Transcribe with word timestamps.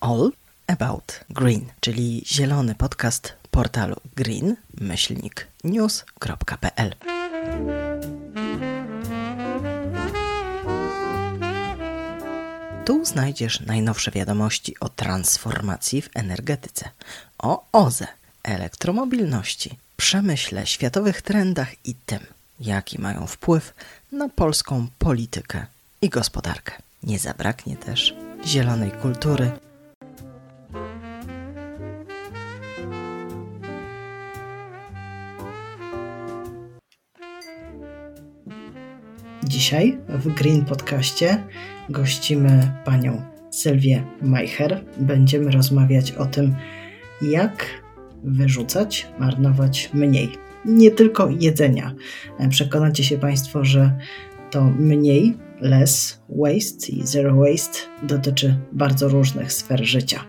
All 0.00 0.30
About 0.66 1.20
Green, 1.30 1.66
czyli 1.80 2.22
zielony 2.26 2.74
podcast 2.74 3.32
portalu 3.50 3.96
green-news.pl. 4.16 6.94
Tu 12.84 13.04
znajdziesz 13.04 13.60
najnowsze 13.60 14.10
wiadomości 14.10 14.74
o 14.80 14.88
transformacji 14.88 16.02
w 16.02 16.10
energetyce, 16.14 16.90
o 17.38 17.64
OZE, 17.72 18.06
elektromobilności, 18.42 19.78
przemyśle, 19.96 20.66
światowych 20.66 21.22
trendach 21.22 21.68
i 21.84 21.94
tym, 21.94 22.20
jaki 22.60 23.00
mają 23.00 23.26
wpływ 23.26 23.74
na 24.12 24.28
polską 24.28 24.86
politykę 24.98 25.66
i 26.02 26.08
gospodarkę. 26.08 26.72
Nie 27.02 27.18
zabraknie 27.18 27.76
też 27.76 28.14
zielonej 28.44 28.90
kultury. 28.90 29.50
Dzisiaj 39.70 39.98
w 40.08 40.34
Green 40.34 40.64
Podcaście 40.64 41.44
gościmy 41.88 42.72
panią 42.84 43.22
Sylwię 43.50 44.04
Majcher. 44.22 44.84
Będziemy 44.98 45.50
rozmawiać 45.50 46.12
o 46.12 46.26
tym, 46.26 46.54
jak 47.22 47.66
wyrzucać, 48.24 49.06
marnować 49.18 49.90
mniej. 49.94 50.28
Nie 50.64 50.90
tylko 50.90 51.28
jedzenia. 51.40 51.94
Przekonacie 52.48 53.04
się 53.04 53.18
Państwo, 53.18 53.64
że 53.64 53.98
to 54.50 54.64
mniej, 54.64 55.34
less 55.60 56.22
waste 56.28 56.92
i 56.92 57.06
zero 57.06 57.36
waste 57.36 57.78
dotyczy 58.02 58.56
bardzo 58.72 59.08
różnych 59.08 59.52
sfer 59.52 59.84
życia. 59.84 60.24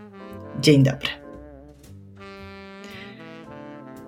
Dzień 0.59 0.83
dobry. 0.83 1.09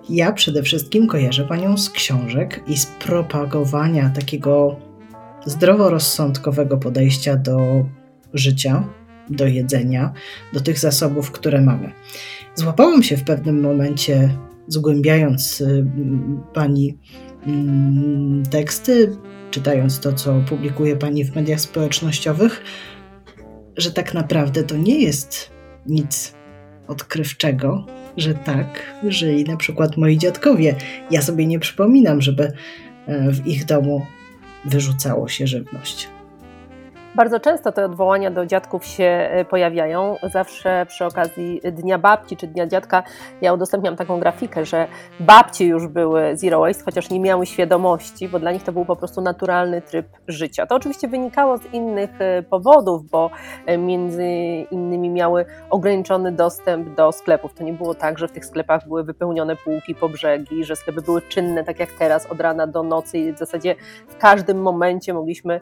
Ja 0.08 0.32
przede 0.32 0.62
wszystkim 0.62 1.06
kojarzę 1.06 1.44
Panią 1.44 1.78
z 1.78 1.90
książek 1.90 2.60
i 2.66 2.76
z 2.76 2.86
propagowania 2.86 4.10
takiego 4.10 4.76
zdroworozsądkowego 5.46 6.76
podejścia 6.76 7.36
do 7.36 7.84
życia, 8.34 8.88
do 9.30 9.46
jedzenia, 9.46 10.12
do 10.52 10.60
tych 10.60 10.78
zasobów, 10.78 11.30
które 11.30 11.60
mamy. 11.60 11.92
Złapałam 12.54 13.02
się 13.02 13.16
w 13.16 13.24
pewnym 13.24 13.60
momencie, 13.60 14.36
zgłębiając 14.68 15.60
y, 15.60 15.86
Pani 16.54 16.98
mm, 17.46 18.42
teksty, 18.50 19.16
czytając 19.50 20.00
to, 20.00 20.12
co 20.12 20.40
publikuje 20.48 20.96
Pani 20.96 21.24
w 21.24 21.34
mediach 21.34 21.60
społecznościowych, 21.60 22.62
że 23.76 23.92
tak 23.92 24.14
naprawdę 24.14 24.62
to 24.62 24.76
nie 24.76 25.02
jest 25.02 25.50
nic 25.86 26.34
odkrywczego, 26.88 27.86
że 28.16 28.34
tak 28.34 28.82
żyli 29.08 29.44
na 29.44 29.56
przykład 29.56 29.96
moi 29.96 30.18
dziadkowie. 30.18 30.76
Ja 31.10 31.22
sobie 31.22 31.46
nie 31.46 31.58
przypominam, 31.58 32.22
żeby 32.22 32.52
e, 33.06 33.32
w 33.32 33.46
ich 33.46 33.64
domu 33.64 34.06
wyrzucało 34.64 35.28
się 35.28 35.46
żywność. 35.46 36.08
Bardzo 37.14 37.40
często 37.40 37.72
te 37.72 37.84
odwołania 37.84 38.30
do 38.30 38.46
dziadków 38.46 38.86
się 38.86 39.04
e, 39.04 39.44
pojawiają. 39.44 40.16
Zawsze 40.22 40.86
przy 40.88 41.04
okazji 41.04 41.60
Dnia 41.72 41.98
Babci 41.98 42.36
czy 42.36 42.46
Dnia 42.46 42.66
Dziadka 42.66 43.02
ja 43.40 43.52
udostępniam 43.52 43.96
taką 43.96 44.20
grafikę, 44.20 44.64
że 44.64 44.86
babcie 45.20 45.66
już 45.66 45.86
były 45.86 46.36
zero 46.36 46.60
waste, 46.60 46.84
chociaż 46.84 47.10
nie 47.10 47.20
miały 47.20 47.46
świadomości, 47.46 48.28
bo 48.28 48.38
dla 48.38 48.52
nich 48.52 48.62
to 48.62 48.72
był 48.72 48.84
po 48.84 48.96
prostu 48.96 49.20
naturalny 49.20 49.82
tryb 49.82 50.06
życia. 50.28 50.66
To 50.66 50.74
oczywiście 50.74 51.08
wynikało 51.08 51.58
z 51.58 51.64
innych 51.72 52.10
e, 52.20 52.42
powodów, 52.42 53.10
bo 53.10 53.30
e, 53.66 53.78
między 53.78 54.26
innymi 54.70 55.10
miały 55.10 55.44
ograniczony 55.70 56.32
dostęp 56.32 56.96
do 56.96 57.12
sklepów. 57.12 57.54
To 57.54 57.64
nie 57.64 57.72
było 57.72 57.94
tak, 57.94 58.18
że 58.18 58.28
w 58.28 58.32
tych 58.32 58.44
sklepach 58.44 58.88
były 58.88 59.04
wypełnione 59.04 59.56
półki 59.56 59.94
po 59.94 60.08
brzegi, 60.08 60.64
że 60.64 60.76
sklepy 60.76 61.02
były 61.02 61.22
czynne 61.22 61.64
tak 61.64 61.80
jak 61.80 61.92
teraz 61.92 62.26
od 62.26 62.40
rana 62.40 62.66
do 62.66 62.82
nocy 62.82 63.18
i 63.18 63.32
w 63.32 63.38
zasadzie 63.38 63.74
w 64.08 64.16
każdym 64.16 64.62
momencie 64.62 65.14
mogliśmy, 65.14 65.60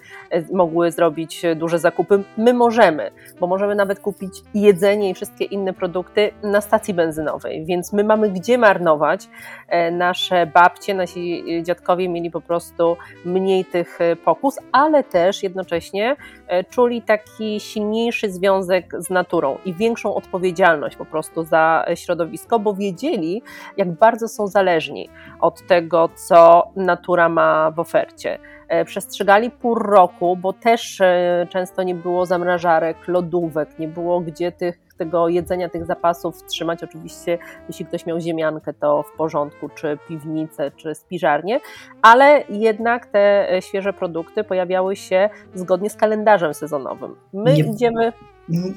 mogły 0.53 0.93
zrobić 0.93 1.42
duże 1.57 1.79
zakupy. 1.79 2.23
My 2.37 2.55
możemy, 2.55 3.11
bo 3.41 3.47
możemy 3.47 3.75
nawet 3.75 4.01
kupić 4.01 4.33
jedzenie 4.55 5.11
i 5.11 5.15
wszystkie 5.15 5.45
inne 5.45 5.73
produkty 5.73 6.31
na 6.43 6.61
stacji 6.61 6.95
benzynowej, 6.95 7.65
więc 7.65 7.93
my 7.93 8.05
mamy 8.05 8.31
gdzie 8.31 8.59
marnować. 8.59 9.29
E, 9.69 9.91
nasze 9.91 10.47
babcie, 10.47 10.95
nasi 10.95 11.45
dziadkowie 11.63 12.09
mieli 12.09 12.31
po 12.31 12.41
prostu 12.41 12.97
mniej 13.25 13.65
tych 13.65 14.01
e, 14.01 14.17
pokus, 14.17 14.59
ale 14.73 15.05
też 15.05 15.43
jednocześnie 15.43 16.17
e, 16.47 16.65
czuli 16.65 17.03
taki 17.03 17.61
silniejszy 17.61 18.33
związek 18.33 18.93
z 18.99 19.11
naturą 19.11 19.59
i 19.65 19.75
większą 19.75 20.15
odpowiedzialność 20.15 20.97
po 20.97 21.05
prostu 21.05 21.45
za 21.45 21.85
środowisko, 21.95 22.59
bo 22.59 22.75
wiedzieli, 22.75 23.43
jak 23.77 23.91
bardzo 23.93 24.29
są 24.29 24.47
zależni 24.47 25.09
od 25.41 25.67
tego, 25.67 26.09
co 26.15 26.71
natura 26.77 27.29
ma 27.29 27.71
w 27.71 27.79
ofercie. 27.79 28.39
E, 28.73 28.85
przestrzegali 28.85 29.51
pół 29.51 29.75
roku, 29.75 30.37
bo 30.37 30.53
też 30.53 31.01
e, 31.01 31.47
często 31.51 31.83
nie 31.83 31.95
było 31.95 32.27
zamrażarek, 32.27 33.09
lodówek, 33.09 33.79
nie 33.79 33.89
było 33.89 34.21
gdzie 34.21 34.53
tych, 34.53 34.79
tego 34.99 35.29
jedzenia, 35.29 35.69
tych 35.69 35.87
zapasów 35.87 36.45
trzymać. 36.45 36.85
Oczywiście, 36.85 37.39
jeśli 37.69 37.87
ktoś 37.87 38.07
miał 38.07 38.21
ziemiankę, 38.21 38.75
to 38.75 39.03
w 39.03 39.17
porządku, 39.17 39.69
czy 39.69 39.99
piwnicę, 40.09 40.71
czy 40.77 40.95
spiżarnię, 40.95 41.61
ale 42.03 42.45
jednak 42.49 43.07
te 43.07 43.53
e, 43.53 43.63
świeże 43.63 43.93
produkty 43.93 44.45
pojawiały 44.45 44.97
się 44.97 45.31
zgodnie 45.55 45.91
z 45.91 45.97
kalendarzem 45.97 46.55
sezonowym. 46.55 47.17
My 47.33 47.55
nie, 47.55 47.65
idziemy. 47.65 48.13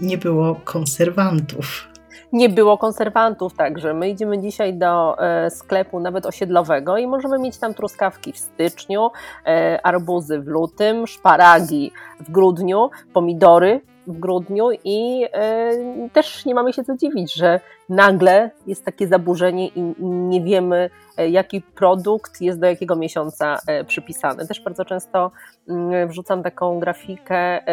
Nie 0.02 0.18
było 0.18 0.56
konserwantów 0.64 1.95
nie 2.36 2.50
było 2.50 2.78
konserwantów, 2.78 3.54
także 3.54 3.94
my 3.94 4.10
idziemy 4.10 4.40
dzisiaj 4.40 4.74
do 4.74 5.20
e, 5.20 5.50
sklepu 5.50 6.00
nawet 6.00 6.26
osiedlowego 6.26 6.98
i 6.98 7.08
możemy 7.08 7.40
mieć 7.40 7.58
tam 7.58 7.74
truskawki 7.74 8.32
w 8.32 8.38
styczniu, 8.38 9.10
e, 9.46 9.80
arbuzy 9.84 10.40
w 10.40 10.48
lutym, 10.48 11.08
szparagi 11.08 11.92
w 12.20 12.32
grudniu, 12.32 12.90
pomidory 13.14 13.82
w 14.08 14.20
grudniu 14.20 14.70
i 14.84 15.26
y, 15.26 16.10
też 16.14 16.46
nie 16.46 16.56
mamy 16.56 16.74
się 16.74 16.84
co 16.84 16.98
dziwić, 16.98 17.34
że 17.34 17.60
nagle 17.90 18.52
jest 18.68 18.86
takie 18.86 19.08
zaburzenie 19.08 19.68
i 19.68 19.82
nie 20.04 20.42
wiemy, 20.42 20.76
e, 20.76 20.90
jaki 21.18 21.62
produkt 21.62 22.42
jest 22.42 22.60
do 22.60 22.68
jakiego 22.68 22.96
miesiąca 22.96 23.60
e, 23.68 23.84
przypisany. 23.84 24.48
Też 24.48 24.62
bardzo 24.62 24.86
często 24.86 25.32
mm, 25.70 26.08
wrzucam 26.08 26.44
taką 26.44 26.80
grafikę 26.80 27.66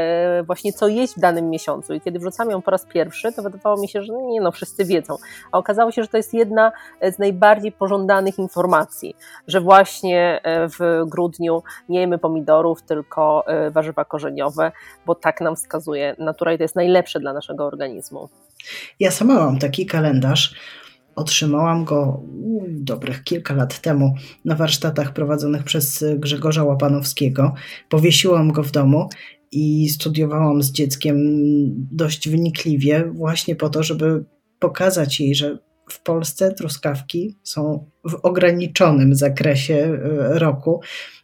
właśnie 0.47 0.73
co 0.73 0.89
jeść 0.89 1.15
w 1.17 1.21
danym 1.21 1.51
miesiącu 1.51 1.95
i 1.95 2.01
kiedy 2.01 2.19
wrzucam 2.19 2.51
ją 2.51 2.63
po 2.63 2.71
raz 2.71 2.87
pierwszy, 2.87 3.33
to 3.33 3.43
wydawało 3.43 3.81
mi 3.81 3.89
się, 3.89 4.03
że 4.03 4.13
nie 4.13 4.41
no, 4.41 4.53
wszyscy 4.53 4.85
wiedzą, 4.85 5.17
a 5.53 5.59
okazało 5.59 5.91
się, 5.91 6.03
że 6.03 6.09
to 6.09 6.17
jest 6.17 6.35
jedna 6.35 6.73
z 7.03 7.19
najbardziej 7.19 7.73
pożądanych 7.73 8.39
informacji, 8.39 9.17
że 9.49 9.61
właśnie 9.61 10.41
w 10.45 11.03
grudniu 11.07 11.63
nie 11.89 12.01
jemy 12.01 12.19
pomidorów, 12.19 12.83
tylko 12.83 13.45
warzywa 13.71 14.05
korzeniowe, 14.05 14.73
bo 15.07 15.15
tak 15.15 15.41
nam 15.41 15.57
wskazuje 15.57 16.17
natura 16.19 16.53
i 16.53 16.59
to 16.59 16.65
jest 16.65 16.77
najlepsze 16.77 17.21
dla 17.21 17.33
naszego 17.33 17.67
organizmu. 17.67 18.29
Ja 19.01 19.11
sama 19.11 19.35
mam 19.35 19.59
taki 19.59 19.87
kalendarz. 19.87 20.55
Otrzymałam 21.15 21.85
go 21.85 22.23
dobrych 22.69 23.25
kilka 23.25 23.55
lat 23.55 23.81
temu 23.81 24.15
na 24.45 24.57
warsztatach 24.57 25.13
prowadzonych 25.13 25.65
przez 25.65 26.05
Grzegorza 26.19 26.65
Łapanowskiego. 26.65 27.55
Powiesiłam 27.89 28.53
go 28.53 28.63
w 28.63 28.71
domu 28.71 29.09
i 29.53 29.89
studiowałam 29.89 30.63
z 30.63 30.73
dzieckiem 30.73 31.17
dość 31.93 32.29
wynikliwie, 32.29 33.05
właśnie 33.15 33.57
po 33.57 33.69
to, 33.69 33.83
żeby 33.83 34.25
pokazać 34.59 35.21
jej, 35.21 35.35
że 35.35 35.59
w 35.91 36.03
Polsce 36.03 36.53
truskawki 36.53 37.39
są 37.43 37.91
w 38.05 38.15
ograniczonym 38.23 39.15
zakresie 39.15 39.75
e, 39.75 39.99
roku. 40.39 40.81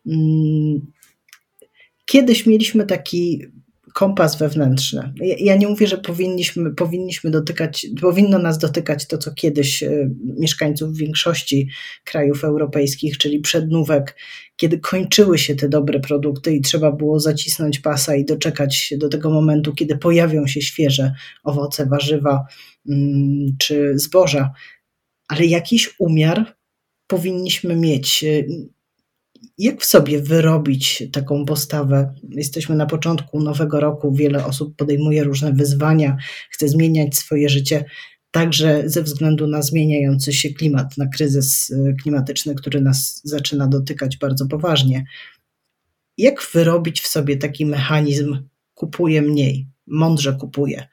Mm, 0.06 0.92
kiedyś 2.06 2.46
mieliśmy 2.46 2.86
taki 2.86 3.42
kompas 3.98 4.38
wewnętrzny. 4.38 5.12
Ja 5.38 5.56
nie 5.56 5.68
mówię, 5.68 5.86
że 5.86 5.98
powinniśmy, 5.98 6.74
powinniśmy 6.74 7.30
dotykać, 7.30 7.86
powinno 8.00 8.38
nas 8.38 8.58
dotykać 8.58 9.06
to, 9.06 9.18
co 9.18 9.34
kiedyś 9.34 9.82
e, 9.82 10.10
mieszkańców 10.38 10.96
większości 10.96 11.68
krajów 12.04 12.44
europejskich, 12.44 13.18
czyli 13.18 13.40
przednówek, 13.40 14.16
kiedy 14.56 14.78
kończyły 14.78 15.38
się 15.38 15.56
te 15.56 15.68
dobre 15.68 16.00
produkty 16.00 16.54
i 16.54 16.60
trzeba 16.60 16.92
było 16.92 17.20
zacisnąć 17.20 17.78
pasa 17.78 18.16
i 18.16 18.24
doczekać 18.24 18.76
się 18.76 18.98
do 18.98 19.08
tego 19.08 19.30
momentu, 19.30 19.74
kiedy 19.74 19.96
pojawią 19.96 20.46
się 20.46 20.62
świeże 20.62 21.12
owoce, 21.44 21.86
warzywa 21.86 22.46
mm, 22.88 23.56
czy 23.58 23.98
zboża. 23.98 24.50
Ale 25.28 25.44
jakiś 25.44 25.94
umiar 25.98 26.56
powinniśmy 27.06 27.76
mieć 27.76 28.24
jak 29.58 29.80
w 29.80 29.84
sobie 29.84 30.22
wyrobić 30.22 31.02
taką 31.12 31.44
postawę? 31.44 32.14
Jesteśmy 32.28 32.76
na 32.76 32.86
początku 32.86 33.40
nowego 33.40 33.80
roku, 33.80 34.12
wiele 34.12 34.44
osób 34.44 34.76
podejmuje 34.76 35.24
różne 35.24 35.52
wyzwania, 35.52 36.16
chce 36.50 36.68
zmieniać 36.68 37.16
swoje 37.16 37.48
życie, 37.48 37.84
także 38.30 38.82
ze 38.86 39.02
względu 39.02 39.46
na 39.46 39.62
zmieniający 39.62 40.32
się 40.32 40.50
klimat, 40.50 40.98
na 40.98 41.06
kryzys 41.06 41.70
y, 41.70 41.94
klimatyczny, 42.02 42.54
który 42.54 42.80
nas 42.80 43.20
zaczyna 43.24 43.66
dotykać 43.66 44.16
bardzo 44.16 44.46
poważnie. 44.46 45.04
Jak 46.18 46.46
wyrobić 46.52 47.00
w 47.00 47.06
sobie 47.06 47.36
taki 47.36 47.66
mechanizm 47.66 48.42
kupuję 48.74 49.22
mniej, 49.22 49.68
mądrze 49.86 50.32
kupuję? 50.32 50.88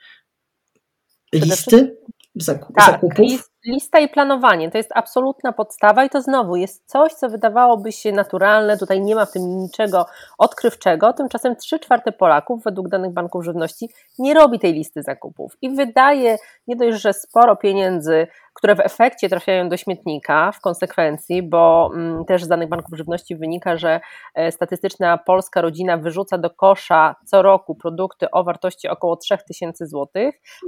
Listy 1.33 1.95
zakup, 2.35 2.75
tak, 2.75 2.91
zakupów? 2.91 3.51
Lista 3.65 3.99
i 3.99 4.09
planowanie. 4.09 4.71
To 4.71 4.77
jest 4.77 4.91
absolutna 4.93 5.51
podstawa 5.51 6.05
i 6.05 6.09
to 6.09 6.21
znowu 6.21 6.55
jest 6.55 6.83
coś, 6.85 7.13
co 7.13 7.29
wydawałoby 7.29 7.91
się 7.91 8.11
naturalne, 8.11 8.77
tutaj 8.77 9.01
nie 9.01 9.15
ma 9.15 9.25
w 9.25 9.31
tym 9.31 9.57
niczego 9.57 10.05
odkrywczego, 10.37 11.13
tymczasem 11.13 11.55
3 11.55 11.79
czwarte 11.79 12.11
Polaków 12.11 12.63
według 12.63 12.89
danych 12.89 13.11
banków 13.11 13.45
żywności 13.45 13.89
nie 14.19 14.33
robi 14.33 14.59
tej 14.59 14.73
listy 14.73 15.03
zakupów. 15.03 15.57
I 15.61 15.69
wydaje 15.69 16.37
nie 16.67 16.75
dość, 16.75 17.01
że 17.01 17.13
sporo 17.13 17.55
pieniędzy 17.55 18.27
które 18.55 18.75
w 18.75 18.79
efekcie 18.79 19.29
trafiają 19.29 19.69
do 19.69 19.77
śmietnika 19.77 20.51
w 20.51 20.61
konsekwencji, 20.61 21.43
bo 21.43 21.91
mm, 21.93 22.25
też 22.25 22.43
z 22.43 22.47
danych 22.47 22.69
banków 22.69 22.97
żywności 22.97 23.35
wynika, 23.35 23.77
że 23.77 23.99
e, 24.35 24.51
statystyczna 24.51 25.17
polska 25.17 25.61
rodzina 25.61 25.97
wyrzuca 25.97 26.37
do 26.37 26.49
kosza 26.49 27.15
co 27.25 27.41
roku 27.41 27.75
produkty 27.75 28.31
o 28.31 28.43
wartości 28.43 28.87
około 28.87 29.17
3000 29.17 29.87
zł, 29.87 30.07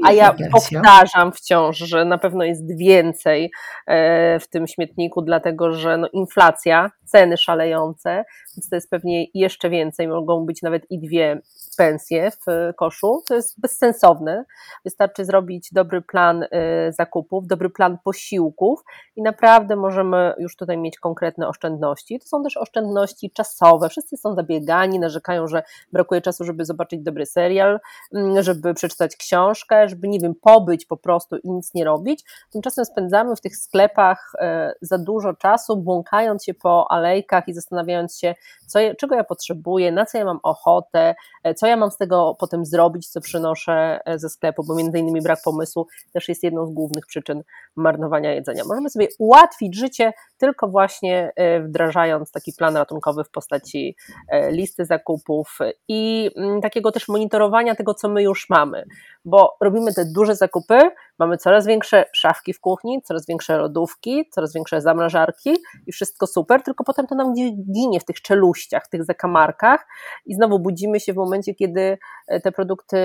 a 0.06 0.12
ja 0.12 0.36
powtarzam 0.52 1.32
wciąż, 1.32 1.78
że 1.78 2.06
na 2.06 2.18
pewno 2.18 2.44
jest 2.44 2.78
więcej 2.78 3.52
e, 3.88 4.40
w 4.40 4.50
tym 4.50 4.68
śmietniku, 4.68 5.22
dlatego 5.22 5.72
że 5.72 5.98
no, 5.98 6.08
inflacja, 6.14 6.92
ceny 7.06 7.38
szalejące, 7.38 8.26
więc 8.58 8.70
to 8.70 8.76
jest 8.76 8.90
pewnie 8.90 9.26
jeszcze 9.34 9.70
więcej, 9.70 10.08
mogą 10.08 10.46
być 10.46 10.62
nawet 10.62 10.92
i 10.92 11.00
dwie 11.00 11.42
pensje 11.78 12.32
w 12.32 12.74
koszu, 12.76 13.22
to 13.28 13.36
jest 13.36 13.62
bezsensowne. 13.62 14.46
Wystarczy 14.86 15.26
zrobić 15.26 15.70
dobry 15.74 16.02
plan 16.02 16.46
zakupów, 16.90 17.48
dobry 17.48 17.70
plan 17.78 17.98
posiłków 18.04 18.84
i 19.16 19.22
naprawdę 19.22 19.76
możemy 19.76 20.34
już 20.38 20.56
tutaj 20.56 20.78
mieć 20.78 21.00
konkretne 21.00 21.48
oszczędności. 21.48 22.20
To 22.20 22.28
są 22.28 22.44
też 22.44 22.58
oszczędności 22.58 23.32
czasowe. 23.32 23.90
Wszyscy 23.90 24.18
są 24.18 24.36
zabiegani, 24.36 25.00
narzekają, 25.00 25.48
że 25.48 25.64
brakuje 25.94 26.22
czasu, 26.22 26.44
żeby 26.44 26.66
zobaczyć 26.66 27.02
dobry 27.02 27.26
serial, 27.26 27.80
mm, 28.14 28.44
żeby 28.44 28.74
przeczytać 28.74 29.16
książkę, 29.16 29.90
żeby, 29.90 30.08
nie 30.08 30.20
wiem, 30.20 30.36
pobyć 30.42 30.86
po 30.86 30.98
prostu 30.98 31.36
i 31.36 31.50
nic 31.50 31.74
nie 31.74 31.86
robić. 31.86 32.24
Tymczasem 32.52 32.86
spędzamy 32.86 33.36
w 33.36 33.42
tych 33.42 33.58
sklepach 33.58 34.32
y, 34.36 34.38
za 34.82 34.98
dużo 34.98 35.34
czasu, 35.34 35.78
błąkając 35.78 36.44
się 36.44 36.54
po 36.54 36.92
alejkach 36.92 37.48
i 37.48 37.54
zastanawiając 37.54 38.20
się, 38.20 38.36
co, 38.68 38.80
czego 39.00 39.16
ja 39.16 39.24
potrzebuję, 39.24 39.92
na 39.92 40.06
co 40.06 40.18
ja 40.18 40.26
mam 40.26 40.40
ochotę, 40.44 41.16
y, 41.48 41.54
co 41.54 41.68
ja 41.68 41.78
mam 41.78 41.92
z 41.92 41.98
tego 41.98 42.36
potem 42.40 42.66
zrobić, 42.66 43.08
co 43.08 43.22
przynoszę 43.22 44.00
e, 44.06 44.20
ze 44.20 44.30
sklepu, 44.30 44.64
bo 44.64 44.76
między 44.76 45.00
innymi 45.00 45.22
brak 45.22 45.40
pomysłu 45.44 45.88
też 46.14 46.30
jest 46.30 46.44
jedną 46.44 46.68
z 46.68 46.74
głównych 46.74 47.06
przyczyn 47.06 47.44
marnowania 47.78 48.34
jedzenia. 48.34 48.64
Możemy 48.68 48.90
sobie 48.90 49.08
ułatwić 49.20 49.78
życie 49.78 50.14
tylko 50.38 50.68
właśnie 50.68 51.32
e, 51.36 51.62
wdrażając 51.62 52.32
taki 52.32 52.54
plan 52.58 52.78
ratunkowy 52.78 53.24
w 53.24 53.30
postaci 53.30 53.96
e, 54.30 54.52
listy 54.52 54.86
zakupów 54.86 55.58
i 55.88 56.32
mm, 56.36 56.62
takiego 56.62 56.92
też 56.92 57.08
monitorowania 57.08 57.76
tego, 57.76 57.94
co 57.94 58.10
my 58.10 58.24
już 58.24 58.50
mamy, 58.50 58.84
bo 59.26 59.58
robimy 59.62 59.94
te 59.94 60.06
duże 60.06 60.36
zakupy, 60.36 60.80
mamy 61.20 61.38
coraz 61.38 61.66
większe 61.66 62.06
szafki 62.14 62.54
w 62.54 62.60
kuchni, 62.60 63.02
coraz 63.02 63.26
większe 63.28 63.58
lodówki, 63.58 64.30
coraz 64.30 64.54
większe 64.54 64.82
zamrażarki 64.82 65.58
i 65.88 65.92
wszystko 65.92 66.28
super, 66.28 66.64
tylko 66.64 66.84
potem 66.84 67.08
to 67.08 67.16
nam 67.16 67.34
ginie 67.74 68.00
w 68.00 68.06
tych 68.06 68.22
czeluściach, 68.22 68.86
w 68.86 68.90
tych 68.90 69.04
zakamarkach 69.04 69.88
i 70.26 70.36
znowu 70.36 70.60
budzimy 70.60 71.00
się 71.00 71.14
w 71.14 71.18
momencie, 71.18 71.56
kiedy 71.56 71.98
e, 72.28 72.40
te 72.40 72.52
produkty 72.52 72.98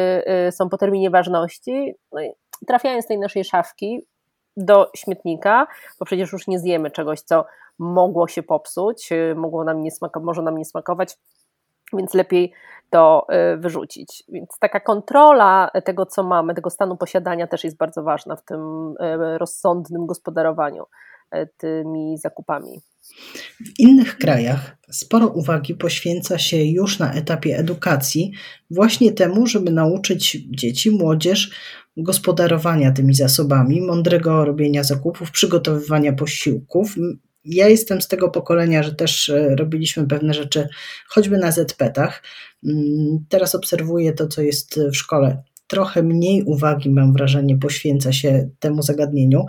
są 0.51 0.69
po 0.69 0.79
terminie 0.79 1.11
ważności, 1.11 1.95
no 2.13 2.21
trafiają 2.67 3.03
z 3.03 3.07
tej 3.07 3.19
naszej 3.19 3.45
szafki, 3.45 4.07
do 4.57 4.91
śmietnika, 4.97 5.67
bo 5.99 6.05
przecież 6.05 6.33
już 6.33 6.47
nie 6.47 6.59
zjemy 6.59 6.91
czegoś, 6.91 7.21
co 7.21 7.45
mogło 7.79 8.29
się 8.29 8.43
popsuć, 8.43 9.13
y, 9.13 9.35
mogło 9.37 9.65
nam 9.65 9.83
nie 9.83 9.91
może 10.23 10.43
nam 10.43 10.59
nie 10.59 10.65
smakować, 10.65 11.17
więc 11.93 12.15
lepiej 12.15 12.53
to 12.91 13.27
y, 13.55 13.57
wyrzucić. 13.57 14.25
Więc 14.29 14.49
taka 14.61 14.81
kontrola 14.81 15.71
tego, 15.85 16.07
co 16.07 16.23
mamy, 16.23 16.55
tego 16.55 16.71
stanu 16.71 16.97
posiadania 16.97 17.47
też 17.47 17.65
jest 17.65 17.77
bardzo 17.77 18.03
ważna 18.03 18.37
w 18.37 18.45
tym 18.45 18.95
y, 19.01 19.39
rozsądnym 19.39 20.07
gospodarowaniu 20.07 20.85
tymi 21.57 22.19
zakupami. 22.19 22.81
W 23.61 23.81
innych 23.81 24.19
krajach 24.19 24.77
sporo 24.91 25.29
uwagi 25.29 25.75
poświęca 25.75 26.39
się 26.39 26.57
już 26.57 26.99
na 26.99 27.13
etapie 27.13 27.57
edukacji 27.57 28.33
właśnie 28.71 29.13
temu, 29.13 29.47
żeby 29.47 29.71
nauczyć 29.71 30.39
dzieci, 30.51 30.91
młodzież 30.91 31.51
gospodarowania 31.97 32.93
tymi 32.93 33.15
zasobami, 33.15 33.81
mądrego 33.81 34.45
robienia 34.45 34.85
zakupów, 34.85 35.31
przygotowywania 35.31 36.13
posiłków. 36.13 36.95
Ja 37.45 37.69
jestem 37.69 38.03
z 38.03 38.09
tego 38.09 38.31
pokolenia, 38.31 38.83
że 38.83 38.95
też 38.95 39.29
e, 39.29 39.57
robiliśmy 39.57 40.07
pewne 40.07 40.35
rzeczy 40.35 40.69
choćby 41.09 41.39
na 41.39 41.51
ZP-tach. 41.51 42.23
Mm, 42.67 43.25
teraz 43.29 43.55
obserwuję 43.55 44.13
to, 44.13 44.27
co 44.27 44.43
jest 44.43 44.81
w 44.93 44.97
szkole. 44.97 45.43
Trochę 45.67 46.03
mniej 46.03 46.43
uwagi, 46.43 46.91
mam 46.91 47.13
wrażenie, 47.13 47.59
poświęca 47.59 48.13
się 48.13 48.49
temu 48.59 48.83
zagadnieniu. 48.83 49.47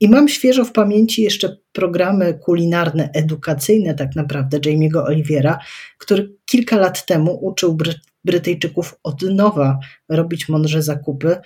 I 0.00 0.08
mam 0.08 0.28
świeżo 0.28 0.64
w 0.64 0.72
pamięci 0.72 1.22
jeszcze 1.22 1.56
programy 1.72 2.34
kulinarne, 2.34 3.10
edukacyjne, 3.12 3.94
tak 3.94 4.16
naprawdę, 4.16 4.58
Jamie'ego 4.58 5.04
Oliviera, 5.04 5.58
który 5.98 6.34
kilka 6.44 6.76
lat 6.76 7.06
temu 7.06 7.38
uczył 7.42 7.78
Brytyjczyków 8.24 8.94
od 9.02 9.22
nowa 9.22 9.78
robić 10.08 10.48
mądrze 10.48 10.82
zakupy, 10.82 11.36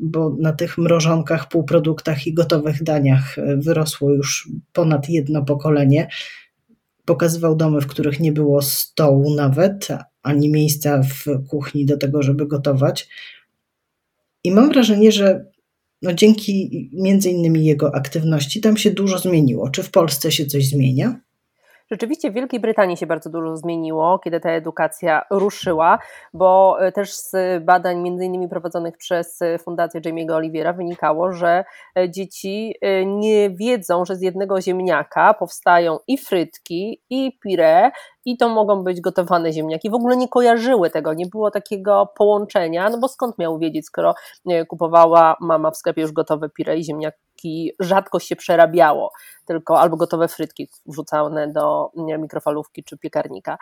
bo 0.00 0.36
na 0.38 0.52
tych 0.52 0.78
mrożonkach, 0.78 1.48
półproduktach 1.48 2.26
i 2.26 2.34
gotowych 2.34 2.82
daniach 2.82 3.38
e, 3.38 3.56
wyrosło 3.56 4.10
już 4.10 4.48
ponad 4.72 5.08
jedno 5.08 5.44
pokolenie. 5.44 6.08
Pokazywał 7.04 7.56
domy, 7.56 7.80
w 7.80 7.86
których 7.86 8.20
nie 8.20 8.32
było 8.32 8.62
stołu 8.62 9.34
nawet, 9.34 9.88
ani 10.22 10.48
miejsca 10.48 11.02
w 11.02 11.46
kuchni 11.48 11.86
do 11.86 11.96
tego, 11.96 12.22
żeby 12.22 12.46
gotować. 12.46 13.08
I 14.44 14.50
mam 14.50 14.68
wrażenie, 14.68 15.12
że 15.12 15.44
no 16.02 16.12
dzięki 16.12 16.90
między 16.92 17.30
innymi 17.30 17.64
jego 17.64 17.94
aktywności 17.94 18.60
tam 18.60 18.76
się 18.76 18.90
dużo 18.90 19.18
zmieniło. 19.18 19.70
Czy 19.70 19.82
w 19.82 19.90
Polsce 19.90 20.32
się 20.32 20.46
coś 20.46 20.68
zmienia? 20.68 21.20
Rzeczywiście 21.90 22.30
w 22.30 22.34
Wielkiej 22.34 22.60
Brytanii 22.60 22.96
się 22.96 23.06
bardzo 23.06 23.30
dużo 23.30 23.56
zmieniło, 23.56 24.18
kiedy 24.18 24.40
ta 24.40 24.50
edukacja 24.50 25.22
ruszyła, 25.30 25.98
bo 26.34 26.76
e, 26.80 26.92
też 26.92 27.14
z 27.14 27.34
badań 27.64 28.00
między 28.00 28.24
innymi 28.24 28.48
prowadzonych 28.48 28.96
przez 28.96 29.42
e, 29.42 29.58
Fundację 29.58 30.00
Jamie'ego 30.00 30.32
Oliviera 30.32 30.72
wynikało, 30.72 31.32
że 31.32 31.64
e, 31.98 32.10
dzieci 32.10 32.74
nie 33.06 33.50
wiedzą, 33.50 34.04
że 34.04 34.16
z 34.16 34.22
jednego 34.22 34.60
ziemniaka 34.60 35.34
powstają 35.34 35.98
i 36.06 36.18
frytki, 36.18 37.02
i 37.10 37.38
pire, 37.42 37.90
i 38.28 38.36
to 38.36 38.48
mogą 38.48 38.84
być 38.84 39.00
gotowane 39.00 39.52
ziemniaki. 39.52 39.90
W 39.90 39.94
ogóle 39.94 40.16
nie 40.16 40.28
kojarzyły 40.28 40.90
tego, 40.90 41.14
nie 41.14 41.26
było 41.26 41.50
takiego 41.50 42.08
połączenia, 42.16 42.90
no 42.90 42.98
bo 42.98 43.08
skąd 43.08 43.38
miał 43.38 43.58
wiedzieć, 43.58 43.86
skoro 43.86 44.14
kupowała 44.68 45.36
mama 45.40 45.70
w 45.70 45.76
sklepie 45.76 46.02
już 46.02 46.12
gotowe 46.12 46.48
pire 46.48 46.76
i 46.76 46.84
ziemniaki 46.84 47.72
rzadko 47.80 48.20
się 48.20 48.36
przerabiało, 48.36 49.12
tylko 49.46 49.80
albo 49.80 49.96
gotowe 49.96 50.28
frytki 50.28 50.68
wrzucane 50.86 51.52
do 51.52 51.90
mikrofalówki 51.96 52.84
czy 52.84 52.98
piekarnika. 52.98 53.58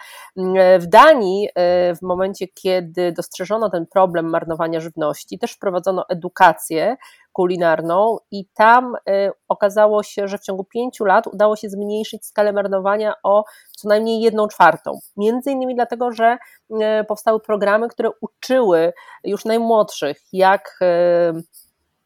W 0.78 0.86
Danii, 0.86 1.48
e, 1.54 1.94
w 1.94 2.02
momencie, 2.02 2.48
kiedy 2.48 3.12
dostrzeżono 3.12 3.70
ten 3.70 3.86
problem 3.86 4.30
marnowania 4.30 4.80
żywności, 4.80 5.38
też 5.38 5.52
wprowadzono 5.52 6.04
edukację 6.08 6.96
kulinarną 7.36 8.16
i 8.30 8.46
tam 8.54 8.94
y, 8.94 9.30
okazało 9.48 10.02
się, 10.02 10.28
że 10.28 10.38
w 10.38 10.40
ciągu 10.40 10.64
pięciu 10.64 11.04
lat 11.04 11.26
udało 11.26 11.56
się 11.56 11.68
zmniejszyć 11.68 12.26
skalę 12.26 12.52
marnowania 12.52 13.14
o 13.22 13.44
co 13.76 13.88
najmniej 13.88 14.20
jedną 14.20 14.48
czwartą. 14.48 14.98
Między 15.16 15.50
innymi 15.50 15.74
dlatego, 15.74 16.12
że 16.12 16.38
y, 16.70 17.04
powstały 17.08 17.40
programy, 17.40 17.88
które 17.88 18.10
uczyły 18.20 18.92
już 19.24 19.44
najmłodszych, 19.44 20.18
jak 20.32 20.78
y, 20.82 21.42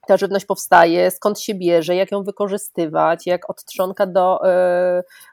ta 0.07 0.17
żywność 0.17 0.47
powstaje, 0.47 1.11
skąd 1.11 1.41
się 1.41 1.55
bierze, 1.55 1.97
jak 1.97 2.13
ją 2.13 2.23
wykorzystywać, 2.23 3.27
jak 3.27 3.51
od 3.51 3.65
trzonka 3.65 4.07
do 4.07 4.41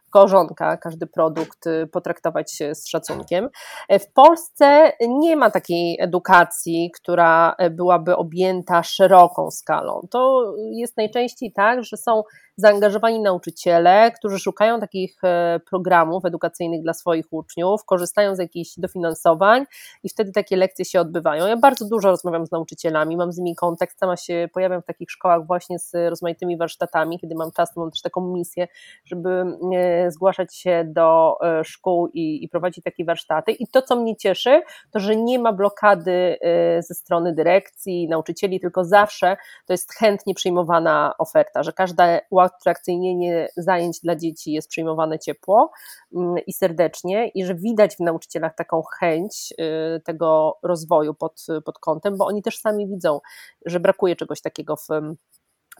korzonka 0.10 0.78
każdy 0.78 1.08
produkt 1.08 1.68
y, 1.68 1.88
potraktować 1.88 2.52
z 2.74 2.88
szacunkiem. 2.88 3.50
W 3.90 4.14
Polsce 4.14 4.92
nie 5.08 5.36
ma 5.36 5.52
takiej 5.52 5.98
edukacji, 6.02 6.92
która 6.96 7.56
byłaby 7.72 8.16
objęta 8.16 8.84
szeroką 8.84 9.52
skalą. 9.52 10.08
To 10.12 10.54
jest 10.72 10.98
najczęściej 10.98 11.52
tak, 11.52 11.84
że 11.84 11.98
są 11.98 12.24
zaangażowani 12.58 13.20
nauczyciele, 13.20 14.12
którzy 14.12 14.40
szukają 14.40 14.80
takich 14.80 15.24
e, 15.24 15.60
programów 15.70 16.26
edukacyjnych 16.26 16.82
dla 16.82 16.94
swoich 16.94 17.26
uczniów, 17.32 17.86
korzystają 17.86 18.36
z 18.36 18.40
jakichś 18.40 18.72
dofinansowań 18.78 19.66
i 20.04 20.10
wtedy 20.10 20.32
takie 20.32 20.58
lekcje 20.58 20.86
się 20.86 21.02
odbywają. 21.02 21.48
Ja 21.48 21.58
bardzo 21.58 21.88
dużo 21.88 22.10
rozmawiam 22.10 22.46
z 22.46 22.52
nauczycielami, 22.52 23.18
mam 23.18 23.32
z 23.32 23.38
nimi 23.38 23.56
kontakt, 23.56 24.00
sama 24.00 24.18
się 24.18 24.50
pojawiam 24.54 24.82
w 24.82 24.86
takich 24.86 25.12
szkołach 25.12 25.46
właśnie 25.48 25.80
z 25.80 25.94
rozmaitymi 26.10 26.58
warsztatami, 26.58 27.20
kiedy 27.20 27.36
mam 27.36 27.52
czas, 27.52 27.74
to 27.74 27.82
mam 27.82 27.92
też 27.92 28.02
taką 28.02 28.22
misję, 28.22 28.68
żeby 29.06 29.46
e, 29.76 30.12
zgłaszać 30.12 30.56
się 30.56 30.84
do 30.88 31.38
e, 31.42 31.64
szkół 31.64 32.08
i, 32.08 32.44
i 32.44 32.50
prowadzić 32.50 32.84
takie 32.84 33.06
warsztaty. 33.06 33.52
I 33.52 33.68
to, 33.68 33.82
co 33.82 33.96
mnie 33.96 34.16
cieszy, 34.16 34.62
to, 34.92 35.00
że 35.00 35.16
nie 35.16 35.40
ma 35.40 35.54
blokady 35.54 36.38
ze 36.80 36.94
strony 36.94 37.34
dyrekcji, 37.34 38.08
nauczycieli, 38.08 38.60
tylko 38.60 38.86
zawsze 38.86 39.38
to 39.66 39.74
jest 39.74 39.94
chętnie 39.94 40.34
przyjmowana 40.34 41.14
oferta, 41.18 41.64
że 41.64 41.74
każda 41.74 42.20
uatrakcyjnienie 42.54 43.48
zajęć 43.58 44.00
dla 44.00 44.16
dzieci 44.16 44.52
jest 44.52 44.70
przyjmowane 44.70 45.20
ciepło 45.20 45.72
mm, 46.16 46.36
i 46.48 46.54
serdecznie 46.54 47.28
i 47.28 47.46
że 47.46 47.56
widać 47.56 47.96
w 47.96 48.00
nauczycielach 48.00 48.56
taką 48.56 48.84
chęć 49.00 49.54
y, 49.60 50.02
tego 50.02 50.58
rozwoju 50.64 51.14
pod, 51.14 51.46
pod 51.66 51.80
kątem, 51.80 52.18
bo 52.18 52.26
oni 52.26 52.42
też 52.42 52.60
sami 52.60 52.88
widzą, 52.88 53.20
że 53.66 53.80
brakuje 53.80 54.16
czegoś 54.16 54.42
takiego 54.42 54.76
w 54.76 54.88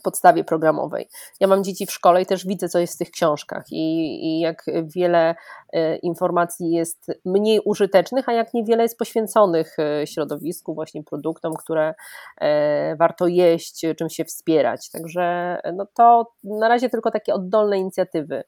podstawie 0.04 0.44
programowej. 0.44 1.08
Ja 1.40 1.48
mam 1.48 1.64
dzieci 1.64 1.86
w 1.86 1.92
szkole 1.92 2.22
i 2.22 2.26
też 2.26 2.46
widzę, 2.46 2.70
co 2.70 2.80
jest 2.80 2.96
w 2.96 2.98
tych 2.98 3.12
książkach 3.12 3.64
i, 3.72 4.26
i 4.26 4.40
jak 4.40 4.66
wiele 4.84 5.36
e, 5.74 5.96
informacji 5.96 6.72
jest 6.72 7.08
mniej 7.26 7.60
użytecznych, 7.66 8.30
a 8.30 8.34
jak 8.34 8.54
niewiele 8.54 8.84
jest 8.84 8.98
poświęconych 8.98 9.76
e, 9.80 10.08
środowisku, 10.08 10.74
właśnie 10.74 11.04
produktom, 11.04 11.54
które 11.54 11.94
e, 12.42 12.96
warto 12.96 13.28
jeść, 13.28 13.86
czym 13.98 14.10
się 14.10 14.26
wspierać. 14.26 14.90
Także 14.90 15.58
no 15.74 15.88
to 15.94 16.32
na 16.44 16.68
razie 16.68 16.90
tylko 16.90 17.12
takie 17.12 17.34
oddolne 17.34 17.78
inicjatywy 17.78 18.44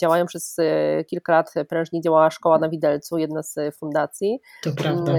działają 0.00 0.26
przez 0.26 0.56
kilka 1.06 1.32
lat. 1.32 1.54
Prężnie 1.68 2.00
działała 2.00 2.30
szkoła 2.30 2.58
na 2.58 2.68
Widelcu, 2.68 3.18
jedna 3.18 3.42
z 3.42 3.76
fundacji. 3.78 4.40
To 4.62 4.70
prawda. 4.72 5.12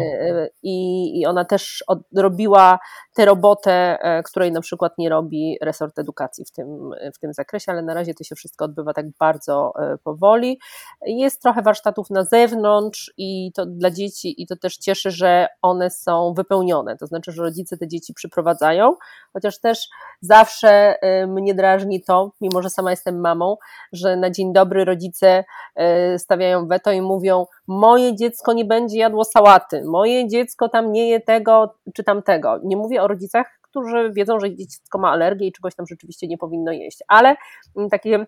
I, 0.63 1.19
i 1.19 1.25
ona 1.25 1.45
też 1.45 1.83
robiła 2.15 2.79
tę 3.15 3.25
robotę, 3.25 3.97
której 4.25 4.51
na 4.51 4.61
przykład 4.61 4.97
nie 4.97 5.09
robi 5.09 5.40
resort 5.61 5.99
edukacji 5.99 6.45
w 6.45 6.51
tym, 6.51 6.91
w 7.15 7.19
tym 7.19 7.33
zakresie, 7.33 7.71
ale 7.71 7.81
na 7.81 7.93
razie 7.93 8.13
to 8.13 8.23
się 8.23 8.35
wszystko 8.35 8.65
odbywa 8.65 8.93
tak 8.93 9.05
bardzo 9.19 9.73
e, 9.79 9.97
powoli. 9.97 10.59
Jest 11.01 11.41
trochę 11.41 11.61
warsztatów 11.61 12.09
na 12.09 12.23
zewnątrz 12.23 13.13
i 13.17 13.51
to 13.55 13.65
dla 13.65 13.91
dzieci 13.91 14.41
i 14.41 14.47
to 14.47 14.55
też 14.55 14.77
cieszy, 14.77 15.11
że 15.11 15.47
one 15.61 15.89
są 15.89 16.33
wypełnione, 16.33 16.97
to 16.97 17.07
znaczy, 17.07 17.31
że 17.31 17.43
rodzice 17.43 17.77
te 17.77 17.87
dzieci 17.87 18.13
przyprowadzają, 18.13 18.95
chociaż 19.33 19.59
też 19.59 19.87
zawsze 20.21 21.01
e, 21.01 21.27
mnie 21.27 21.55
drażni 21.55 22.03
to, 22.03 22.31
mimo 22.41 22.61
że 22.61 22.69
sama 22.69 22.91
jestem 22.91 23.19
mamą, 23.19 23.57
że 23.91 24.15
na 24.15 24.29
dzień 24.29 24.53
dobry 24.53 24.85
rodzice 24.85 25.43
e, 25.75 26.19
stawiają 26.19 26.67
weto 26.67 26.91
i 26.91 27.01
mówią, 27.01 27.45
moje 27.67 28.15
dziecko 28.15 28.53
nie 28.53 28.65
będzie 28.65 28.99
jadło 28.99 29.23
sałaty, 29.23 29.83
moje 29.85 30.27
dziecko 30.27 30.69
tam 30.69 30.91
nie 30.91 31.09
je 31.09 31.19
tego 31.19 31.75
czy 31.95 32.03
tamtego. 32.03 32.59
Nie 32.63 32.77
mówię 32.77 33.03
o 33.03 33.07
rodzicach, 33.07 33.60
którzy 33.71 34.11
wiedzą, 34.13 34.39
że 34.39 34.55
dziecko 34.55 34.99
ma 34.99 35.11
alergię 35.11 35.47
i 35.47 35.51
czegoś 35.51 35.75
tam 35.75 35.87
rzeczywiście 35.87 36.27
nie 36.27 36.37
powinno 36.37 36.71
jeść. 36.71 36.99
Ale 37.07 37.35
mm, 37.77 37.89
takie 37.89 38.25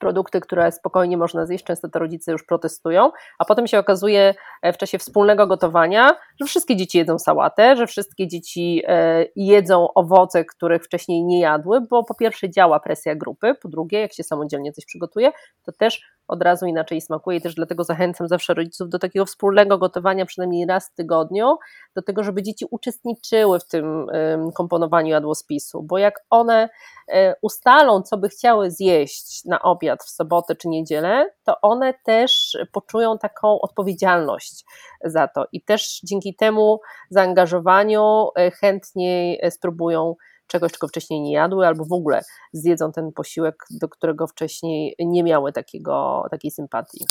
produkty, 0.00 0.40
które 0.40 0.72
spokojnie 0.72 1.16
można 1.16 1.46
zjeść, 1.46 1.64
często 1.64 1.88
to 1.88 1.98
rodzice 1.98 2.32
już 2.32 2.44
protestują, 2.44 3.10
a 3.38 3.44
potem 3.44 3.66
się 3.66 3.78
okazuje 3.78 4.34
e, 4.62 4.72
w 4.72 4.76
czasie 4.76 4.98
wspólnego 4.98 5.46
gotowania, 5.46 6.10
że 6.40 6.46
wszystkie 6.46 6.76
dzieci 6.76 6.98
jedzą 6.98 7.18
sałatę, 7.18 7.76
że 7.76 7.86
wszystkie 7.86 8.28
dzieci 8.28 8.82
e, 8.86 9.26
jedzą 9.36 9.88
owoce, 9.94 10.44
których 10.44 10.84
wcześniej 10.84 11.24
nie 11.24 11.40
jadły, 11.40 11.80
bo 11.80 12.04
po 12.04 12.14
pierwsze 12.14 12.50
działa 12.50 12.80
presja 12.80 13.14
grupy, 13.14 13.54
po 13.62 13.68
drugie, 13.68 14.00
jak 14.00 14.12
się 14.12 14.22
samodzielnie 14.22 14.72
coś 14.72 14.84
przygotuje, 14.86 15.32
to 15.62 15.72
też 15.72 16.02
od 16.28 16.42
razu 16.42 16.66
inaczej 16.66 17.00
smakuje 17.00 17.38
i 17.38 17.40
też 17.40 17.54
dlatego 17.54 17.84
zachęcam 17.84 18.28
zawsze 18.28 18.54
rodziców 18.54 18.88
do 18.88 18.98
takiego 18.98 19.26
wspólnego 19.26 19.78
gotowania 19.78 20.26
przynajmniej 20.26 20.66
raz 20.66 20.88
w 20.88 20.94
tygodniu, 20.94 21.56
do 21.96 22.02
tego, 22.02 22.22
żeby 22.22 22.42
dzieci 22.42 22.66
uczestniczyły 22.70 23.60
w 23.60 23.68
tym 23.68 24.06
komponowaniu 24.54 25.10
jadłospisu, 25.10 25.82
bo 25.82 25.98
jak 25.98 26.14
one 26.30 26.68
e, 27.08 27.34
ustalą, 27.42 28.02
co 28.02 28.16
by 28.16 28.28
chciały 28.28 28.70
zjeść 28.70 29.44
na 29.44 29.62
obiad 29.62 30.04
w 30.04 30.10
sobotę 30.10 30.56
czy 30.56 30.68
niedzielę, 30.68 31.30
to 31.44 31.60
one 31.62 31.94
też 32.04 32.58
poczują 32.72 33.18
taką 33.18 33.60
odpowiedzialność 33.60 34.64
za 35.04 35.28
to 35.28 35.46
i 35.52 35.62
też 35.62 36.00
dzięki 36.04 36.34
temu 36.34 36.80
zaangażowaniu 37.10 38.28
e, 38.36 38.50
chętniej 38.50 39.38
e, 39.42 39.50
spróbują 39.50 40.14
czegoś, 40.46 40.72
czego 40.72 40.88
wcześniej 40.88 41.20
nie 41.20 41.32
jadły, 41.32 41.66
albo 41.66 41.84
w 41.84 41.92
ogóle 41.92 42.22
zjedzą 42.52 42.92
ten 42.92 43.12
posiłek, 43.12 43.54
do 43.70 43.88
którego 43.88 44.26
wcześniej 44.26 44.94
nie 44.98 45.22
miały 45.22 45.52
takiego, 45.52 46.24
takiej 46.30 46.50
sympatii. 46.50 47.06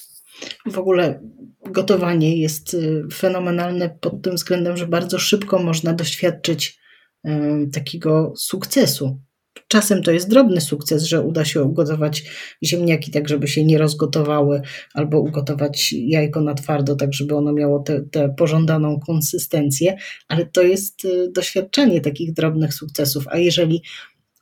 W 0.66 0.78
ogóle 0.78 1.20
gotowanie 1.66 2.38
jest 2.38 2.74
y, 2.74 3.08
fenomenalne 3.14 3.90
pod 3.90 4.22
tym 4.22 4.36
względem, 4.36 4.78
że 4.78 4.88
bardzo 4.88 5.20
szybko 5.20 5.60
można 5.60 5.94
doświadczyć 5.94 6.80
y, 7.26 7.70
takiego 7.74 8.34
sukcesu 8.36 9.22
Czasem 9.68 10.04
to 10.04 10.12
jest 10.12 10.30
drobny 10.30 10.62
sukces, 10.62 11.04
że 11.04 11.22
uda 11.22 11.46
się 11.46 11.64
ugotować 11.64 12.24
ziemniaki 12.64 13.12
tak, 13.12 13.30
żeby 13.30 13.48
się 13.48 13.64
nie 13.66 13.78
rozgotowały, 13.78 14.62
albo 14.94 15.20
ugotować 15.20 15.94
jajko 15.94 16.42
na 16.42 16.54
twardo, 16.54 16.96
tak, 16.96 17.14
żeby 17.14 17.36
ono 17.36 17.54
miało 17.54 17.84
tę 18.12 18.34
pożądaną 18.38 19.00
konsystencję, 19.00 19.98
ale 20.28 20.46
to 20.46 20.62
jest 20.62 21.06
y, 21.06 21.32
doświadczenie 21.32 22.02
takich 22.02 22.34
drobnych 22.34 22.74
sukcesów. 22.74 23.28
A 23.28 23.38
jeżeli 23.38 23.82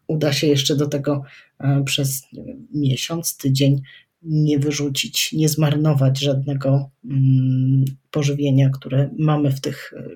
uda 0.07 0.33
się 0.33 0.47
jeszcze 0.47 0.75
do 0.75 0.87
tego 0.87 1.23
e, 1.59 1.83
przez 1.85 2.27
miesiąc, 2.73 3.37
tydzień 3.37 3.81
nie 4.21 4.59
wyrzucić, 4.59 5.31
nie 5.33 5.49
zmarnować 5.49 6.19
żadnego 6.19 6.89
mm, 7.05 7.85
pożywienia, 8.11 8.69
które 8.69 9.09
mamy 9.19 9.51
w 9.51 9.61
tych 9.61 9.93
e, 9.97 10.09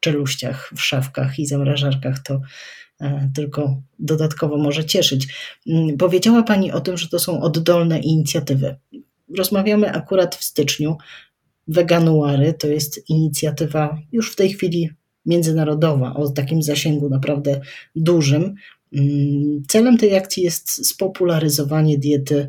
czeluściach, 0.00 0.70
w 0.76 0.80
szafkach 0.82 1.38
i 1.38 1.46
zamrażarkach, 1.46 2.18
to 2.18 2.40
tylko 3.34 3.82
dodatkowo 3.98 4.56
może 4.56 4.84
cieszyć. 4.84 5.28
Mm, 5.66 5.96
powiedziała 5.96 6.42
Pani 6.42 6.72
o 6.72 6.80
tym, 6.80 6.96
że 6.96 7.08
to 7.08 7.18
są 7.18 7.42
oddolne 7.42 8.00
inicjatywy. 8.00 8.76
Rozmawiamy 9.36 9.92
akurat 9.92 10.36
w 10.36 10.44
styczniu. 10.44 10.96
Veganuary 11.68 12.54
to 12.54 12.68
jest 12.68 13.10
inicjatywa 13.10 13.98
już 14.12 14.32
w 14.32 14.36
tej 14.36 14.52
chwili 14.52 14.90
międzynarodowa 15.26 16.14
o 16.14 16.28
takim 16.28 16.62
zasięgu 16.62 17.08
naprawdę 17.08 17.60
dużym. 17.96 18.54
Mm, 18.92 19.62
celem 19.68 19.98
tej 19.98 20.16
akcji 20.16 20.42
jest 20.42 20.86
spopularyzowanie 20.88 21.98
diety, 21.98 22.48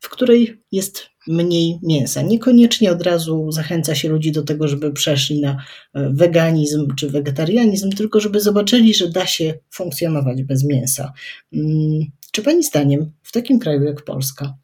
w 0.00 0.08
której 0.08 0.62
jest 0.72 1.06
mniej 1.28 1.78
mięsa. 1.82 2.22
Niekoniecznie 2.22 2.92
od 2.92 3.02
razu 3.02 3.52
zachęca 3.52 3.94
się 3.94 4.08
ludzi 4.08 4.32
do 4.32 4.42
tego, 4.42 4.68
żeby 4.68 4.92
przeszli 4.92 5.40
na 5.40 5.50
e, 5.94 6.10
weganizm 6.10 6.94
czy 6.94 7.10
wegetarianizm, 7.10 7.90
tylko 7.90 8.20
żeby 8.20 8.40
zobaczyli, 8.40 8.94
że 8.94 9.08
da 9.10 9.26
się 9.26 9.54
funkcjonować 9.70 10.42
bez 10.42 10.64
mięsa. 10.64 11.12
Mm, 11.52 12.04
czy 12.32 12.42
Pani 12.42 12.62
zdaniem 12.62 13.12
w 13.22 13.32
takim 13.32 13.58
kraju 13.58 13.82
jak 13.82 14.04
Polska 14.04 14.54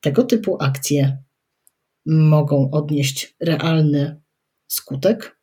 tego 0.00 0.24
typu 0.24 0.56
akcje 0.60 1.18
mogą 2.06 2.70
odnieść 2.70 3.36
realny 3.40 4.20
skutek? 4.66 5.37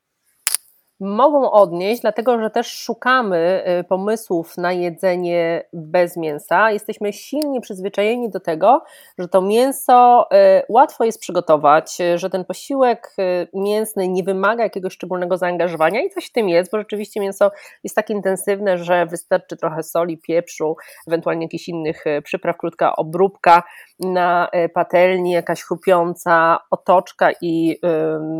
Mogą 0.99 1.51
odnieść, 1.51 2.01
dlatego 2.01 2.39
że 2.39 2.49
też 2.49 2.67
szukamy 2.67 3.63
y, 3.79 3.83
pomysłów 3.83 4.57
na 4.57 4.73
jedzenie 4.73 5.63
bez 5.73 6.17
mięsa. 6.17 6.71
Jesteśmy 6.71 7.13
silnie 7.13 7.61
przyzwyczajeni 7.61 8.29
do 8.29 8.39
tego, 8.39 8.83
że 9.17 9.27
to 9.27 9.41
mięso 9.41 10.27
y, 10.33 10.63
łatwo 10.69 11.03
jest 11.03 11.19
przygotować, 11.19 12.01
y, 12.01 12.17
że 12.17 12.29
ten 12.29 12.45
posiłek 12.45 13.15
mięsny 13.53 14.07
nie 14.07 14.23
wymaga 14.23 14.63
jakiegoś 14.63 14.93
szczególnego 14.93 15.37
zaangażowania 15.37 16.01
i 16.01 16.09
coś 16.09 16.25
w 16.25 16.31
tym 16.31 16.49
jest, 16.49 16.71
bo 16.71 16.77
rzeczywiście 16.77 17.19
mięso 17.19 17.51
jest 17.83 17.95
tak 17.95 18.09
intensywne, 18.09 18.77
że 18.77 19.05
wystarczy 19.05 19.57
trochę 19.57 19.83
soli, 19.83 20.17
pieprzu, 20.17 20.75
ewentualnie 21.07 21.45
jakichś 21.45 21.67
innych 21.67 22.03
przypraw, 22.23 22.57
krótka 22.57 22.95
obróbka 22.95 23.63
na 23.99 24.49
patelni, 24.73 25.31
jakaś 25.31 25.63
chrupiąca 25.63 26.59
otoczka 26.71 27.29
i 27.41 27.79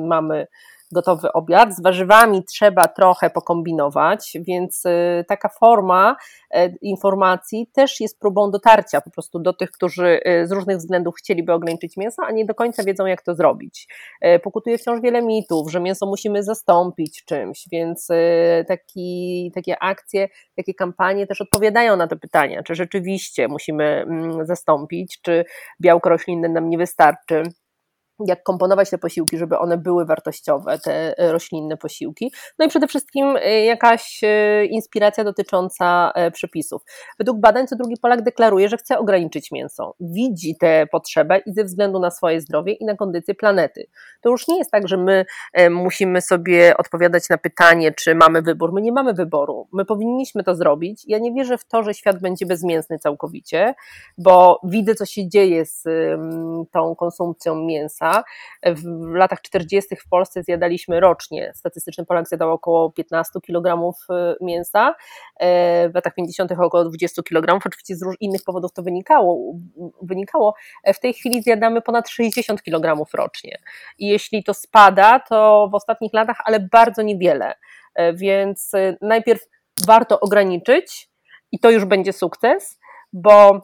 mamy 0.07 0.47
gotowy 0.91 1.33
obiad. 1.33 1.73
Z 1.73 1.81
warzywami 1.81 2.43
trzeba 2.43 2.87
trochę 2.87 3.29
pokombinować, 3.29 4.37
więc 4.41 4.85
y, 4.85 5.25
taka 5.27 5.49
forma 5.49 6.15
e, 6.51 6.69
informacji 6.81 7.67
też 7.73 7.99
jest 7.99 8.19
próbą 8.19 8.51
dotarcia 8.51 9.01
po 9.01 9.11
prostu 9.11 9.39
do 9.39 9.53
tych, 9.53 9.71
którzy 9.71 10.19
y, 10.27 10.47
z 10.47 10.51
różnych 10.51 10.77
względów 10.77 11.15
chcieliby 11.15 11.53
ograniczyć 11.53 11.97
mięso, 11.97 12.23
a 12.25 12.31
nie 12.31 12.45
do 12.45 12.55
końca 12.55 12.83
wiedzą, 12.83 13.05
jak 13.05 13.21
to 13.21 13.35
zrobić. 13.35 13.87
Pokutuje 14.43 14.77
wciąż 14.77 15.01
wiele 15.01 15.21
mitów, 15.21 15.71
że 15.71 15.79
mięso 15.79 16.05
musimy 16.05 16.43
zastąpić 16.43 17.25
czymś, 17.25 17.67
więc 17.71 18.09
y, 18.09 18.65
taki, 18.67 19.51
takie 19.55 19.83
akcje, 19.83 20.29
takie 20.55 20.73
kampanie 20.73 21.27
też 21.27 21.41
odpowiadają 21.41 21.95
na 21.95 22.07
te 22.07 22.15
pytania, 22.15 22.63
czy 22.63 22.75
rzeczywiście 22.75 23.47
musimy 23.47 23.83
mm, 23.83 24.45
zastąpić, 24.45 25.19
czy 25.21 25.45
białko 25.81 26.09
roślinne 26.09 26.49
nam 26.49 26.69
nie 26.69 26.77
wystarczy 26.77 27.43
jak 28.27 28.43
komponować 28.43 28.89
te 28.89 28.97
posiłki, 28.97 29.37
żeby 29.37 29.57
one 29.57 29.77
były 29.77 30.05
wartościowe, 30.05 30.79
te 30.79 31.17
e, 31.17 31.31
roślinne 31.31 31.77
posiłki. 31.77 32.31
No 32.59 32.65
i 32.65 32.69
przede 32.69 32.87
wszystkim 32.87 33.37
e, 33.41 33.65
jakaś 33.65 34.19
e, 34.23 34.65
inspiracja 34.65 35.23
dotycząca 35.23 36.11
przepisów. 36.33 36.81
Według 37.19 37.39
badań 37.39 37.67
co 37.67 37.75
drugi 37.75 37.95
Polak 38.01 38.21
deklaruje, 38.21 38.69
że 38.69 38.77
chce 38.77 38.99
ograniczyć 38.99 39.51
mięso. 39.51 39.95
Widzi 39.99 40.55
tę 40.59 40.87
potrzebę 40.91 41.37
i 41.37 41.53
ze 41.53 41.63
względu 41.63 41.99
na 41.99 42.11
swoje 42.11 42.41
zdrowie 42.41 42.73
i 42.73 42.85
na 42.85 42.95
kondycję 42.95 43.35
planety. 43.35 43.87
To 44.21 44.29
już 44.29 44.47
nie 44.47 44.57
jest 44.57 44.71
tak, 44.71 44.87
że 44.87 44.97
my 44.97 45.25
musimy 45.69 46.21
sobie 46.21 46.77
odpowiadać 46.77 47.29
na 47.29 47.37
pytanie, 47.37 47.91
czy 47.91 48.15
mamy 48.15 48.41
wybór. 48.41 48.73
My 48.73 48.81
nie 48.81 48.91
mamy 48.91 49.13
wyboru. 49.13 49.67
My 49.73 49.85
powinniśmy 49.85 50.43
to 50.43 50.55
zrobić. 50.55 51.03
Ja 51.07 51.19
nie 51.19 51.33
wierzę 51.33 51.57
w 51.57 51.65
to, 51.65 51.83
że 51.83 51.93
świat 51.93 52.21
będzie 52.21 52.45
bezmięsny 52.45 52.99
całkowicie, 52.99 53.75
bo 54.17 54.59
widzę, 54.63 54.95
co 54.95 55.05
się 55.05 55.29
dzieje 55.29 55.65
z 55.65 55.83
tą 56.71 56.95
konsumpcją 56.95 57.55
mięsa 57.55 58.04
mięsa. 58.05 58.23
W 58.63 59.15
latach 59.15 59.41
40. 59.41 59.95
w 59.95 60.09
Polsce 60.09 60.43
zjadaliśmy 60.43 60.99
rocznie, 60.99 61.51
statystyczny 61.55 62.05
Polak 62.05 62.27
zjadał 62.27 62.51
około 62.51 62.91
15 62.91 63.39
kg 63.47 63.93
mięsa, 64.41 64.95
w 65.89 65.91
latach 65.93 66.13
50. 66.13 66.51
około 66.51 66.85
20 66.85 67.23
kg, 67.23 67.65
oczywiście 67.65 67.95
z 67.95 68.03
innych 68.19 68.43
powodów 68.43 68.73
to 68.73 68.83
wynikało, 68.83 69.53
wynikało. 70.01 70.55
W 70.93 70.99
tej 70.99 71.13
chwili 71.13 71.41
zjadamy 71.41 71.81
ponad 71.81 72.09
60 72.09 72.63
kg 72.63 73.05
rocznie 73.13 73.57
i 73.97 74.07
jeśli 74.07 74.43
to 74.43 74.53
spada, 74.53 75.19
to 75.19 75.69
w 75.71 75.75
ostatnich 75.75 76.13
latach, 76.13 76.37
ale 76.45 76.59
bardzo 76.59 77.01
niewiele, 77.01 77.53
więc 78.13 78.71
najpierw 79.01 79.41
warto 79.87 80.19
ograniczyć 80.19 81.09
i 81.51 81.59
to 81.59 81.69
już 81.69 81.85
będzie 81.85 82.13
sukces, 82.13 82.79
bo 83.13 83.61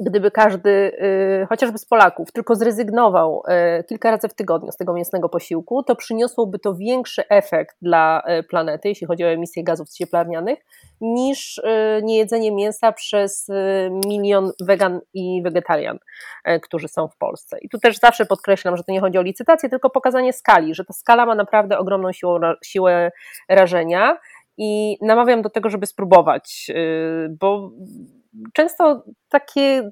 gdyby 0.00 0.30
każdy, 0.30 0.70
y, 1.42 1.46
chociażby 1.48 1.78
z 1.78 1.84
Polaków, 1.84 2.32
tylko 2.32 2.54
zrezygnował 2.54 3.42
y, 3.80 3.84
kilka 3.84 4.10
razy 4.10 4.28
w 4.28 4.34
tygodniu 4.34 4.72
z 4.72 4.76
tego 4.76 4.92
mięsnego 4.92 5.28
posiłku, 5.28 5.82
to 5.82 5.96
przyniosłoby 5.96 6.58
to 6.58 6.74
większy 6.74 7.28
efekt 7.28 7.76
dla 7.82 8.22
y, 8.38 8.42
planety, 8.42 8.88
jeśli 8.88 9.06
chodzi 9.06 9.24
o 9.24 9.28
emisję 9.28 9.64
gazów 9.64 9.88
cieplarnianych, 9.90 10.58
niż 11.00 11.60
niejedzenie 12.02 12.52
mięsa 12.52 12.92
przez 12.92 13.48
milion 14.06 14.52
wegan 14.60 15.00
i 15.14 15.42
wegetarian, 15.42 15.98
którzy 16.62 16.88
są 16.88 17.08
w 17.08 17.16
Polsce. 17.16 17.58
I 17.62 17.68
tu 17.68 17.78
też 17.78 17.98
zawsze 17.98 18.26
podkreślam, 18.26 18.76
że 18.76 18.84
to 18.84 18.92
nie 18.92 19.00
chodzi 19.00 19.18
o 19.18 19.22
licytację, 19.22 19.68
tylko 19.68 19.90
pokazanie 19.90 20.32
skali, 20.32 20.74
że 20.74 20.84
ta 20.84 20.92
skala 20.92 21.26
ma 21.26 21.34
naprawdę 21.34 21.78
ogromną 21.78 22.12
siłę, 22.12 22.54
siłę 22.64 23.10
rażenia 23.48 24.18
i 24.58 24.98
namawiam 25.02 25.42
do 25.42 25.50
tego, 25.50 25.70
żeby 25.70 25.86
spróbować, 25.86 26.70
bo 27.30 27.70
często 28.52 29.04
takie 29.40 29.90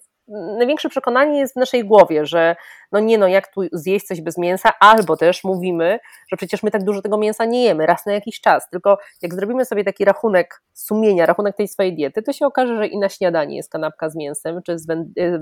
największe 0.58 0.88
przekonanie 0.88 1.38
jest 1.38 1.54
w 1.54 1.56
naszej 1.56 1.84
głowie, 1.84 2.26
że 2.26 2.56
no 2.92 3.00
nie 3.00 3.18
no, 3.18 3.28
jak 3.28 3.48
tu 3.48 3.60
zjeść 3.72 4.06
coś 4.06 4.20
bez 4.20 4.38
mięsa, 4.38 4.70
albo 4.80 5.16
też 5.16 5.44
mówimy, 5.44 5.98
że 6.30 6.36
przecież 6.36 6.62
my 6.62 6.70
tak 6.70 6.84
dużo 6.84 7.02
tego 7.02 7.18
mięsa 7.18 7.44
nie 7.44 7.64
jemy 7.64 7.86
raz 7.86 8.06
na 8.06 8.12
jakiś 8.12 8.40
czas, 8.40 8.70
tylko 8.70 8.98
jak 9.22 9.34
zrobimy 9.34 9.64
sobie 9.64 9.84
taki 9.84 10.04
rachunek 10.04 10.62
sumienia, 10.72 11.26
rachunek 11.26 11.56
tej 11.56 11.68
swojej 11.68 11.94
diety, 11.94 12.22
to 12.22 12.32
się 12.32 12.46
okaże, 12.46 12.76
że 12.76 12.86
i 12.86 12.98
na 12.98 13.08
śniadanie 13.08 13.56
jest 13.56 13.70
kanapka 13.70 14.10
z 14.10 14.16
mięsem, 14.16 14.62
czy 14.62 14.78
z 14.78 14.86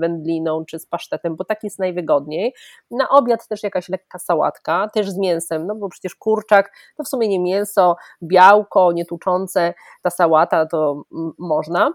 wędliną, 0.00 0.64
czy 0.64 0.78
z 0.78 0.86
pasztetem, 0.86 1.36
bo 1.36 1.44
tak 1.44 1.64
jest 1.64 1.78
najwygodniej. 1.78 2.54
Na 2.90 3.08
obiad 3.08 3.48
też 3.48 3.62
jakaś 3.62 3.88
lekka 3.88 4.18
sałatka, 4.18 4.90
też 4.94 5.10
z 5.10 5.18
mięsem, 5.18 5.66
no 5.66 5.74
bo 5.74 5.88
przecież 5.88 6.14
kurczak 6.14 6.72
to 6.96 7.04
w 7.04 7.08
sumie 7.08 7.28
nie 7.28 7.40
mięso, 7.40 7.96
białko, 8.22 8.92
nietuczące, 8.92 9.74
ta 10.02 10.10
sałata 10.10 10.66
to 10.66 11.02
można 11.38 11.92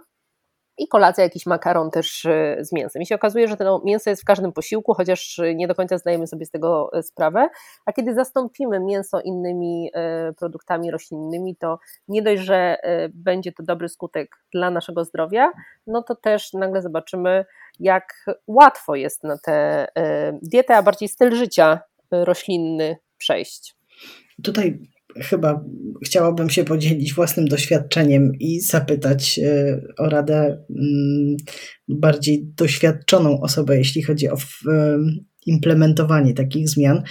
i 0.77 0.87
kolacja 0.87 1.23
jakiś 1.23 1.45
makaron 1.45 1.91
też 1.91 2.25
e, 2.25 2.57
z 2.59 2.71
mięsem. 2.71 3.01
I 3.01 3.05
się 3.05 3.15
okazuje, 3.15 3.47
że 3.47 3.57
to 3.57 3.81
mięso 3.85 4.09
jest 4.09 4.21
w 4.21 4.25
każdym 4.25 4.53
posiłku, 4.53 4.93
chociaż 4.93 5.41
nie 5.55 5.67
do 5.67 5.75
końca 5.75 5.97
zdajemy 5.97 6.27
sobie 6.27 6.45
z 6.45 6.51
tego 6.51 6.89
e, 6.93 7.03
sprawę, 7.03 7.49
a 7.85 7.93
kiedy 7.93 8.13
zastąpimy 8.13 8.79
mięso 8.79 9.21
innymi 9.21 9.91
produktami 10.39 10.91
roślinnymi, 10.91 11.55
to 11.55 11.79
nie 12.07 12.21
dość, 12.21 12.41
że 12.41 12.77
będzie 13.13 13.51
to 13.51 13.63
dobry 13.63 13.89
skutek 13.89 14.35
dla 14.53 14.71
naszego 14.71 15.05
zdrowia, 15.05 15.51
no 15.87 16.03
to 16.03 16.15
też 16.15 16.53
nagle 16.53 16.81
zobaczymy, 16.81 17.45
jak 17.79 18.25
łatwo 18.47 18.95
jest 18.95 19.23
na 19.23 19.37
tę 19.37 19.87
dietę, 20.41 20.77
a 20.77 20.83
bardziej 20.83 21.09
styl 21.09 21.35
życia 21.35 21.79
roślinny 22.11 22.97
przejść. 23.17 23.75
Tutaj 24.43 24.79
chyba 25.21 25.65
chciałabym 26.05 26.49
się 26.49 26.63
podzielić 26.63 27.13
własnym 27.13 27.47
doświadczeniem 27.47 28.31
i 28.39 28.59
zapytać 28.59 29.39
e, 29.39 29.81
o 29.97 30.09
radę 30.09 30.63
mm, 30.69 31.37
bardziej 31.87 32.45
doświadczoną 32.55 33.41
osobę, 33.41 33.77
jeśli 33.77 34.03
chodzi 34.03 34.29
o 34.29 34.35
implementowanie 35.45 36.33
takich 36.33 36.69
zmian. 36.69 37.03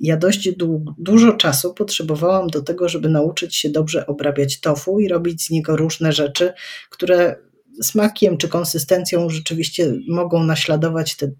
Ja 0.00 0.16
dość 0.16 0.50
dużo 0.98 1.32
czasu 1.32 1.74
potrzebowałam 1.74 2.46
do 2.46 2.62
tego, 2.62 2.88
żeby 2.88 3.08
nauczyć 3.08 3.56
się 3.56 3.70
dobrze 3.70 4.06
obrabiać 4.06 4.60
tofu 4.60 5.00
i 5.00 5.08
robić 5.08 5.42
z 5.42 5.50
niego 5.50 5.76
różne 5.76 6.12
rzeczy, 6.12 6.52
które 6.90 7.36
smakiem 7.82 8.36
czy 8.36 8.48
konsystencją 8.48 9.30
rzeczywiście 9.30 9.94
mogą 10.08 10.44
naśladować 10.44 11.16
tę 11.16 11.30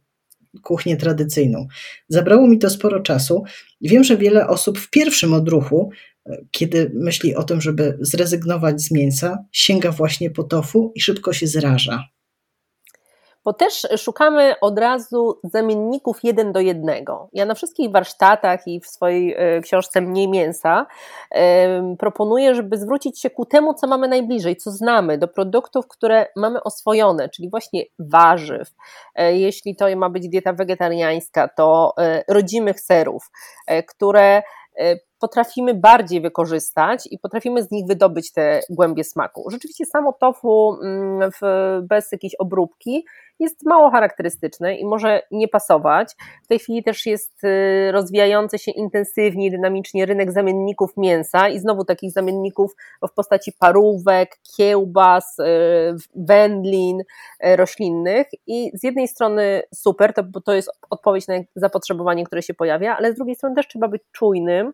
kuchnię 0.63 0.97
tradycyjną. 0.97 1.67
Zabrało 2.09 2.49
mi 2.49 2.59
to 2.59 2.71
sporo 2.71 3.01
czasu. 3.01 3.43
Wiem, 3.81 4.05
że 4.05 4.17
wiele 4.17 4.47
osób 4.47 4.79
w 4.79 4.91
pierwszym 4.91 5.35
odruchu 5.35 5.91
kiedy 6.51 6.91
myśli 6.95 7.35
o 7.35 7.43
tym, 7.43 7.61
żeby 7.61 7.99
zrezygnować 8.01 8.81
z 8.81 8.91
mięsa, 8.91 9.45
sięga 9.53 9.91
właśnie 9.91 10.31
po 10.31 10.45
tofu 10.45 10.93
i 10.95 11.01
szybko 11.01 11.33
się 11.33 11.47
zraża. 11.47 12.05
Bo 13.45 13.53
też 13.53 13.87
szukamy 13.97 14.55
od 14.61 14.79
razu 14.79 15.41
zamienników 15.45 16.19
jeden 16.23 16.53
do 16.53 16.61
jednego. 16.61 17.29
Ja 17.33 17.47
na 17.47 17.55
wszystkich 17.55 17.91
warsztatach 17.91 18.67
i 18.67 18.81
w 18.81 18.87
swojej 18.87 19.35
e, 19.35 19.61
książce 19.61 20.01
Mniej 20.01 20.29
Mięsa 20.29 20.87
proponuję, 21.99 22.55
żeby 22.55 22.77
zwrócić 22.77 23.21
się 23.21 23.31
ku 23.31 23.47
temu, 23.47 23.75
co 23.75 23.87
mamy 23.87 24.09
najbliżej, 24.09 24.57
co 24.57 24.71
znamy, 24.71 25.19
do 25.19 25.29
produktów, 25.29 25.89
które 25.89 26.27
mamy 26.37 26.63
oswojone, 26.63 27.29
czyli 27.29 27.51
właśnie 27.51 27.83
warzyw. 27.99 28.71
E, 29.15 29.37
jeśli 29.39 29.77
to 29.77 29.97
ma 29.97 30.11
być 30.11 30.29
dieta 30.29 30.53
wegetariańska, 30.53 31.49
to 31.49 31.95
e, 31.99 32.25
rodzimych 32.29 32.81
serów, 32.81 33.31
które 33.89 34.43
potrafimy 35.19 35.75
bardziej 35.75 36.21
wykorzystać 36.21 37.09
i 37.11 37.19
potrafimy 37.19 37.63
z 37.63 37.71
nich 37.71 37.87
wydobyć 37.87 38.33
te 38.33 38.61
głębie 38.71 39.05
smaku. 39.05 39.51
Rzeczywiście 39.51 39.87
samo 39.87 40.13
tofu 40.13 40.79
mm, 40.83 41.31
bez 41.83 42.13
jakiejś 42.13 42.35
obróbki 42.35 43.05
jest 43.43 43.67
mało 43.67 43.91
charakterystyczne 43.91 44.77
i 44.77 44.87
może 44.87 45.23
nie 45.31 45.49
pasować. 45.49 46.15
W 46.45 46.47
tej 46.47 46.59
chwili 46.59 46.83
też 46.83 47.07
jest 47.07 47.45
y, 47.45 47.93
rozwijający 47.93 48.59
się 48.59 48.71
intensywnie, 48.71 49.51
dynamicznie 49.51 50.07
rynek 50.07 50.33
zamienników 50.33 50.91
mięsa 50.97 51.49
i 51.49 51.59
znowu 51.59 51.85
takich 51.85 52.13
zamienników 52.13 52.73
w 53.11 53.13
postaci 53.13 53.53
parówek, 53.59 54.37
kiełbas, 54.57 55.39
y, 55.39 55.45
wędlin 56.15 57.01
y, 57.01 57.57
roślinnych 57.57 58.27
i 58.47 58.71
z 58.75 58.83
jednej 58.83 59.09
strony 59.09 59.63
super, 59.75 60.15
to, 60.15 60.23
to 60.45 60.55
jest 60.55 60.71
odpowiedź 60.91 61.29
na 61.29 61.35
zapotrzebowanie, 61.57 62.25
które 62.25 62.43
się 62.43 62.55
pojawia, 62.55 62.97
ale 62.97 63.13
z 63.13 63.17
drugiej 63.17 63.35
strony 63.35 63.55
też 63.55 63.69
trzeba 63.69 63.89
być 63.89 64.03
czujnym 64.13 64.73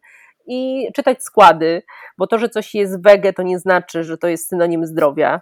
i 0.49 0.89
czytać 0.95 1.23
składy, 1.23 1.83
bo 2.19 2.27
to, 2.27 2.39
że 2.39 2.49
coś 2.49 2.75
jest 2.75 3.03
wege, 3.03 3.33
to 3.33 3.43
nie 3.43 3.59
znaczy, 3.59 4.05
że 4.05 4.19
to 4.19 4.29
jest 4.29 4.49
synonim 4.49 4.87
zdrowia. 4.87 5.41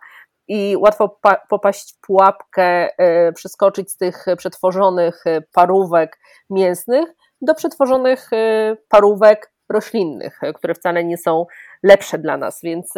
I 0.48 0.76
łatwo 0.76 1.18
popaść 1.48 1.94
w 1.96 2.00
pułapkę, 2.00 2.88
e, 2.98 3.32
przeskoczyć 3.32 3.90
z 3.90 3.96
tych 3.96 4.24
przetworzonych 4.36 5.26
e, 5.26 5.42
parówek 5.52 6.18
mięsnych 6.50 7.04
do 7.40 7.54
przetworzonych 7.54 8.32
e, 8.32 8.76
parówek 8.88 9.52
roślinnych, 9.68 10.40
które 10.54 10.74
wcale 10.74 11.04
nie 11.04 11.18
są 11.18 11.46
lepsze 11.82 12.18
dla 12.18 12.36
nas. 12.36 12.60
Więc 12.62 12.94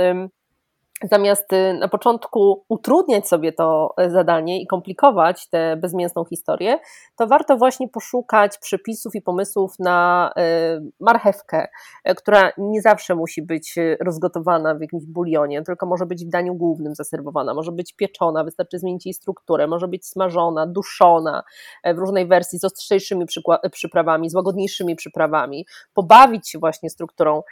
zamiast 1.03 1.53
y, 1.53 1.75
na 1.75 1.89
początku 1.89 2.65
utrudniać 2.69 3.29
sobie 3.29 3.53
to 3.53 3.95
y, 4.01 4.11
zadanie 4.11 4.63
i 4.63 4.67
komplikować 4.67 5.49
tę 5.49 5.77
bezmięsną 5.77 6.25
historię, 6.25 6.79
to 7.17 7.27
warto 7.27 7.57
właśnie 7.57 7.89
poszukać 7.89 8.59
przepisów 8.59 9.15
i 9.15 9.23
pomysłów 9.23 9.79
na 9.79 10.31
y, 10.79 10.91
marchewkę, 11.01 11.69
która 12.17 12.53
nie 12.59 12.83
zawsze 12.83 13.15
musi 13.15 13.43
być 13.43 13.75
rozgotowana 14.01 14.75
w 14.75 14.81
jakimś 14.81 15.07
bulionie, 15.07 15.63
tylko 15.63 15.87
może 15.87 16.07
być 16.07 16.25
w 16.25 16.29
daniu 16.29 16.55
głównym 16.55 16.95
zaserwowana, 16.95 17.55
może 17.55 17.73
być 17.73 17.93
pieczona, 17.93 18.45
wystarczy 18.45 18.79
zmienić 18.79 19.07
jej 19.07 19.15
strukturę, 19.15 19.67
może 19.67 19.89
być 19.89 20.07
smażona, 20.07 20.67
duszona 20.67 21.43
w 21.85 21.99
różnej 21.99 22.27
wersji 22.27 22.59
z 22.59 22.65
ostrzejszymi 22.65 23.27
przyprawami, 23.73 24.31
z 24.31 24.35
łagodniejszymi 24.35 24.97
przyprawami, 24.97 25.67
pobawić 25.95 26.49
się 26.51 26.59
właśnie 26.59 26.91
strukturą 26.91 27.43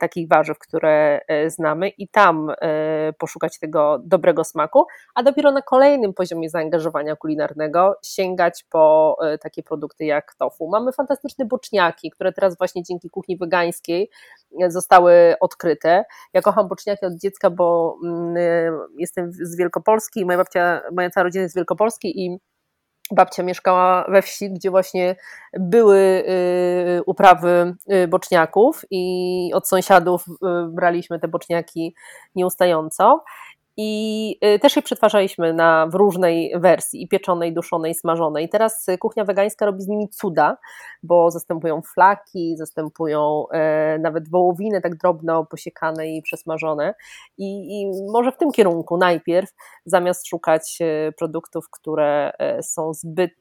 takich 0.00 0.28
warzyw, 0.28 0.58
które 0.58 1.20
znamy 1.48 1.88
i 1.88 2.08
tam 2.08 2.50
poszukać 3.18 3.58
tego 3.58 3.98
dobrego 4.04 4.44
smaku, 4.44 4.86
a 5.14 5.22
dopiero 5.22 5.52
na 5.52 5.62
kolejnym 5.62 6.14
poziomie 6.14 6.50
zaangażowania 6.50 7.16
kulinarnego 7.16 7.98
sięgać 8.02 8.64
po 8.70 9.16
e, 9.22 9.38
takie 9.38 9.62
produkty 9.62 10.04
jak 10.04 10.34
tofu. 10.34 10.68
Mamy 10.68 10.92
fantastyczne 10.92 11.44
boczniaki, 11.44 12.10
które 12.10 12.32
teraz 12.32 12.58
właśnie 12.58 12.82
dzięki 12.82 13.10
kuchni 13.10 13.36
wegańskiej 13.36 14.10
e, 14.62 14.70
zostały 14.70 15.34
odkryte. 15.40 16.04
Ja 16.32 16.42
kocham 16.42 16.68
boczniaki 16.68 17.06
od 17.06 17.14
dziecka, 17.14 17.50
bo 17.50 17.96
mm, 18.04 18.36
e, 18.36 18.72
jestem 18.98 19.32
z 19.32 19.56
Wielkopolski, 19.56 20.26
moja 20.26 20.38
babcia, 20.38 20.80
moja 20.92 21.10
cała 21.10 21.24
rodzina 21.24 21.42
jest 21.42 21.52
z 21.52 21.56
Wielkopolski 21.56 22.24
i 22.24 22.38
babcia 23.10 23.42
mieszkała 23.42 24.04
we 24.08 24.22
wsi, 24.22 24.52
gdzie 24.52 24.70
właśnie 24.70 25.16
były 25.58 25.98
y, 25.98 27.02
uprawy 27.06 27.74
y, 27.92 28.08
boczniaków 28.08 28.84
i 28.90 29.50
od 29.54 29.68
sąsiadów 29.68 30.24
y, 30.28 30.34
braliśmy 30.68 31.18
te 31.20 31.28
boczniaki 31.28 31.94
nieustająco. 32.34 33.24
I 33.82 34.38
y, 34.54 34.58
też 34.58 34.76
je 34.76 34.82
przetwarzaliśmy 34.82 35.52
na, 35.52 35.86
w 35.86 35.94
różnej 35.94 36.52
wersji, 36.56 37.02
i 37.02 37.08
pieczonej, 37.08 37.54
duszonej, 37.54 37.94
smażonej. 37.94 38.48
Teraz 38.48 38.86
kuchnia 38.98 39.24
wegańska 39.24 39.66
robi 39.66 39.82
z 39.82 39.88
nimi 39.88 40.08
cuda, 40.08 40.56
bo 41.02 41.30
zastępują 41.30 41.82
flaki, 41.94 42.56
zastępują 42.56 43.44
e, 43.52 43.98
nawet 43.98 44.30
wołowiny 44.30 44.80
tak 44.80 44.96
drobno 44.96 45.46
posiekane 45.46 46.08
i 46.08 46.22
przesmażone. 46.22 46.94
I, 47.38 47.80
I 47.80 47.86
może 48.12 48.32
w 48.32 48.36
tym 48.36 48.52
kierunku 48.52 48.96
najpierw, 48.96 49.50
zamiast 49.86 50.26
szukać 50.26 50.78
e, 50.80 51.12
produktów, 51.12 51.70
które 51.70 52.32
e, 52.38 52.62
są 52.62 52.94
zbyt 52.94 53.34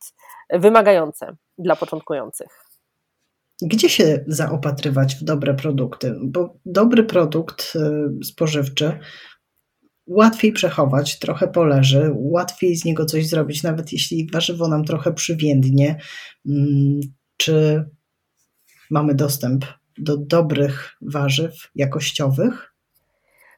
wymagające 0.49 1.35
dla 1.57 1.75
początkujących. 1.75 2.69
Gdzie 3.61 3.89
się 3.89 4.23
zaopatrywać 4.27 5.15
w 5.15 5.23
dobre 5.23 5.53
produkty? 5.53 6.15
Bo 6.23 6.53
dobry 6.65 7.03
produkt 7.03 7.73
y, 7.75 8.25
spożywczy 8.25 8.99
łatwiej 10.09 10.51
przechować, 10.51 11.19
trochę 11.19 11.47
poleży, 11.47 12.11
łatwiej 12.15 12.75
z 12.75 12.85
niego 12.85 13.05
coś 13.05 13.27
zrobić, 13.27 13.63
nawet 13.63 13.93
jeśli 13.93 14.27
warzywo 14.33 14.67
nam 14.67 14.85
trochę 14.85 15.13
przywiędnie. 15.13 15.99
Mm, 16.49 16.99
czy 17.37 17.85
mamy 18.91 19.15
dostęp 19.15 19.65
do 19.97 20.17
dobrych 20.17 20.91
warzyw 21.01 21.53
jakościowych? 21.75 22.68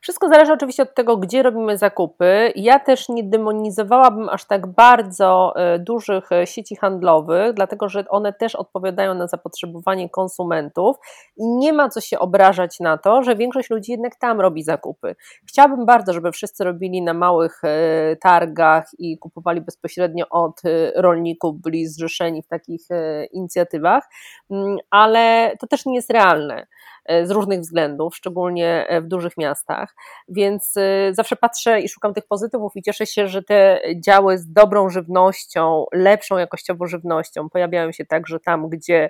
Wszystko 0.01 0.29
zależy 0.29 0.53
oczywiście 0.53 0.83
od 0.83 0.95
tego, 0.95 1.17
gdzie 1.17 1.43
robimy 1.43 1.77
zakupy. 1.77 2.51
Ja 2.55 2.79
też 2.79 3.09
nie 3.09 3.23
demonizowałabym 3.23 4.29
aż 4.29 4.45
tak 4.45 4.67
bardzo 4.67 5.53
e, 5.55 5.79
dużych 5.79 6.31
e, 6.31 6.47
sieci 6.47 6.75
handlowych, 6.75 7.53
dlatego 7.53 7.89
że 7.89 8.05
one 8.09 8.33
też 8.33 8.55
odpowiadają 8.55 9.13
na 9.13 9.27
zapotrzebowanie 9.27 10.09
konsumentów 10.09 10.97
i 11.37 11.47
nie 11.47 11.73
ma 11.73 11.89
co 11.89 12.01
się 12.01 12.19
obrażać 12.19 12.79
na 12.79 12.97
to, 12.97 13.23
że 13.23 13.35
większość 13.35 13.69
ludzi 13.69 13.91
jednak 13.91 14.15
tam 14.15 14.41
robi 14.41 14.63
zakupy. 14.63 15.15
Chciałabym 15.47 15.85
bardzo, 15.85 16.13
żeby 16.13 16.31
wszyscy 16.31 16.63
robili 16.63 17.01
na 17.01 17.13
małych 17.13 17.61
e, 17.63 18.15
targach 18.15 18.89
i 18.97 19.17
kupowali 19.17 19.61
bezpośrednio 19.61 20.25
od 20.29 20.61
rolników, 20.95 21.61
byli 21.61 21.87
zrzeszeni 21.87 22.41
w 22.41 22.47
takich 22.47 22.87
inicjatywach, 23.31 24.09
mm, 24.51 24.77
ale 24.89 25.51
to 25.59 25.67
też 25.67 25.85
nie 25.85 25.95
jest 25.95 26.09
realne. 26.09 26.67
E, 27.05 27.25
z 27.25 27.31
różnych 27.31 27.59
względów, 27.59 28.15
szczególnie 28.15 28.87
e, 28.87 29.01
w 29.01 29.07
dużych 29.07 29.37
miastach. 29.37 29.95
Więc 30.27 30.77
e, 30.77 31.13
zawsze 31.13 31.35
patrzę 31.35 31.81
i 31.81 31.89
szukam 31.89 32.13
tych 32.13 32.27
pozytywów 32.27 32.71
i 32.75 32.81
cieszę 32.81 33.05
się, 33.05 33.27
że 33.27 33.43
te 33.43 33.81
działy 33.95 34.37
z 34.37 34.53
dobrą 34.53 34.89
żywnością, 34.89 35.85
lepszą 35.93 36.37
jakościowo 36.37 36.87
żywnością 36.87 37.49
pojawiają 37.49 37.91
się 37.91 38.05
także 38.05 38.39
tam, 38.39 38.69
gdzie 38.69 39.09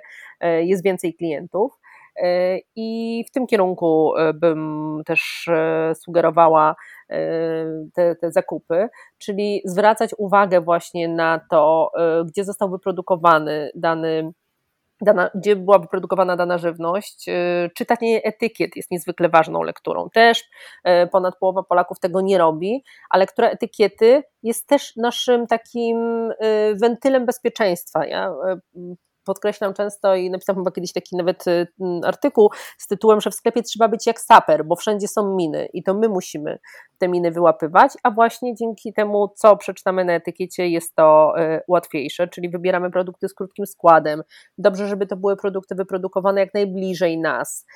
jest 0.60 0.84
więcej 0.84 1.14
klientów. 1.14 1.78
I 2.76 3.24
w 3.28 3.30
tym 3.30 3.46
kierunku 3.46 4.12
bym 4.34 5.02
też 5.06 5.48
sugerowała 5.94 6.76
te, 7.94 8.16
te, 8.20 8.32
zakupy, 8.32 8.88
czyli 9.18 9.62
zwracać 9.64 10.10
uwagę 10.18 10.60
właśnie 10.60 11.08
na 11.08 11.40
to, 11.50 11.90
gdzie 12.26 12.44
został 12.44 12.70
wyprodukowany 12.70 13.70
dany 13.74 14.32
dana, 15.02 15.30
gdzie 15.34 15.56
była 15.56 15.78
wyprodukowana 15.78 16.36
dana 16.36 16.58
żywność. 16.58 17.28
Y, 17.28 17.70
czytanie 17.76 18.22
etykiet 18.22 18.76
jest 18.76 18.90
niezwykle 18.90 19.28
ważną 19.28 19.62
lekturą. 19.62 20.08
Też 20.14 20.40
y, 20.40 21.06
ponad 21.12 21.38
połowa 21.38 21.62
Polaków 21.62 21.98
tego 21.98 22.20
nie 22.20 22.38
robi, 22.38 22.84
a 23.10 23.18
lektura 23.18 23.48
etykiety 23.48 24.22
jest 24.42 24.66
też 24.66 24.96
naszym 24.96 25.46
takim 25.46 26.30
y, 26.30 26.74
wentylem 26.74 27.26
bezpieczeństwa. 27.26 28.06
Ja 28.06 28.34
podkreślam 29.24 29.74
często 29.74 30.14
i 30.14 30.30
napisałam 30.30 30.60
chyba 30.60 30.70
kiedyś 30.70 30.92
taki 30.92 31.16
nawet 31.16 31.46
y, 31.46 31.66
artykuł 32.04 32.50
z 32.78 32.86
tytułem, 32.86 33.20
że 33.20 33.30
w 33.30 33.34
sklepie 33.34 33.62
trzeba 33.62 33.88
być 33.88 34.06
jak 34.06 34.20
saper, 34.20 34.64
bo 34.64 34.76
wszędzie 34.76 35.08
są 35.08 35.34
miny 35.34 35.68
i 35.72 35.82
to 35.82 35.94
my 35.94 36.08
musimy 36.08 36.58
te 36.98 37.08
miny 37.08 37.30
wyłapywać, 37.30 37.92
a 38.02 38.10
właśnie 38.10 38.54
dzięki 38.54 38.92
temu, 38.92 39.28
co 39.36 39.56
przeczytamy 39.56 40.04
na 40.04 40.12
etykiecie, 40.12 40.68
jest 40.68 40.94
to 40.94 41.34
y, 41.38 41.60
łatwiejsze, 41.68 42.28
czyli 42.28 42.50
wybieramy 42.50 42.90
produkty 42.90 43.28
z 43.28 43.34
krótkim 43.34 43.66
składem. 43.66 44.22
Dobrze, 44.58 44.88
żeby 44.88 45.06
to 45.06 45.16
były 45.16 45.36
produkty 45.36 45.74
wyprodukowane 45.74 46.40
jak 46.40 46.54
najbliżej 46.54 47.18
nas. 47.18 47.66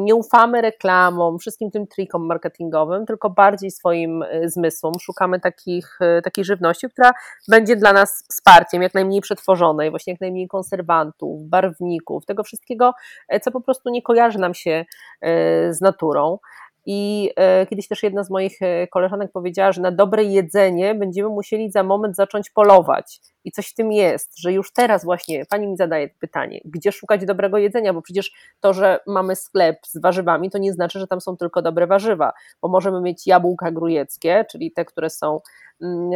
Nie 0.00 0.14
ufamy 0.14 0.60
reklamom, 0.60 1.38
wszystkim 1.38 1.70
tym 1.70 1.86
trikom 1.86 2.26
marketingowym, 2.26 3.06
tylko 3.06 3.30
bardziej 3.30 3.70
swoim 3.70 4.22
y, 4.22 4.48
zmysłom. 4.50 4.92
Szukamy 5.00 5.40
takich, 5.40 5.98
takiej 6.24 6.44
żywności, 6.44 6.88
która 6.88 7.12
będzie 7.48 7.76
dla 7.76 7.92
nas 7.92 8.24
wsparciem, 8.28 8.82
jak 8.82 8.94
najmniej 8.94 9.20
przetworzonej, 9.20 9.90
właśnie 9.90 10.12
jak 10.12 10.20
najmniej 10.20 10.39
konserwantów, 10.48 11.48
barwników, 11.48 12.26
tego 12.26 12.42
wszystkiego, 12.42 12.92
e, 13.28 13.40
co 13.40 13.50
po 13.50 13.60
prostu 13.60 13.90
nie 13.90 14.02
kojarzy 14.02 14.38
nam 14.38 14.54
się 14.54 14.84
e, 15.20 15.74
z 15.74 15.80
naturą. 15.80 16.38
I 16.86 17.30
e, 17.36 17.66
kiedyś 17.66 17.88
też 17.88 18.02
jedna 18.02 18.24
z 18.24 18.30
moich 18.30 18.58
koleżanek 18.90 19.32
powiedziała, 19.32 19.72
że 19.72 19.82
na 19.82 19.90
dobre 19.90 20.24
jedzenie 20.24 20.94
będziemy 20.94 21.28
musieli 21.28 21.70
za 21.70 21.82
moment 21.82 22.16
zacząć 22.16 22.50
polować. 22.50 23.20
I 23.44 23.52
coś 23.52 23.68
w 23.68 23.74
tym 23.74 23.92
jest, 23.92 24.38
że 24.38 24.52
już 24.52 24.72
teraz 24.72 25.04
właśnie 25.04 25.46
pani 25.46 25.66
mi 25.66 25.76
zadaje 25.76 26.08
pytanie, 26.08 26.60
gdzie 26.64 26.92
szukać 26.92 27.24
dobrego 27.24 27.58
jedzenia, 27.58 27.92
bo 27.92 28.02
przecież 28.02 28.32
to, 28.60 28.74
że 28.74 29.00
mamy 29.06 29.36
sklep 29.36 29.86
z 29.86 30.00
warzywami, 30.00 30.50
to 30.50 30.58
nie 30.58 30.72
znaczy, 30.72 31.00
że 31.00 31.06
tam 31.06 31.20
są 31.20 31.36
tylko 31.36 31.62
dobre 31.62 31.86
warzywa, 31.86 32.32
bo 32.62 32.68
możemy 32.68 33.00
mieć 33.00 33.26
jabłka 33.26 33.70
grujeckie, 33.70 34.44
czyli 34.50 34.72
te, 34.72 34.84
które 34.84 35.10
są 35.10 35.40
mm, 35.82 36.10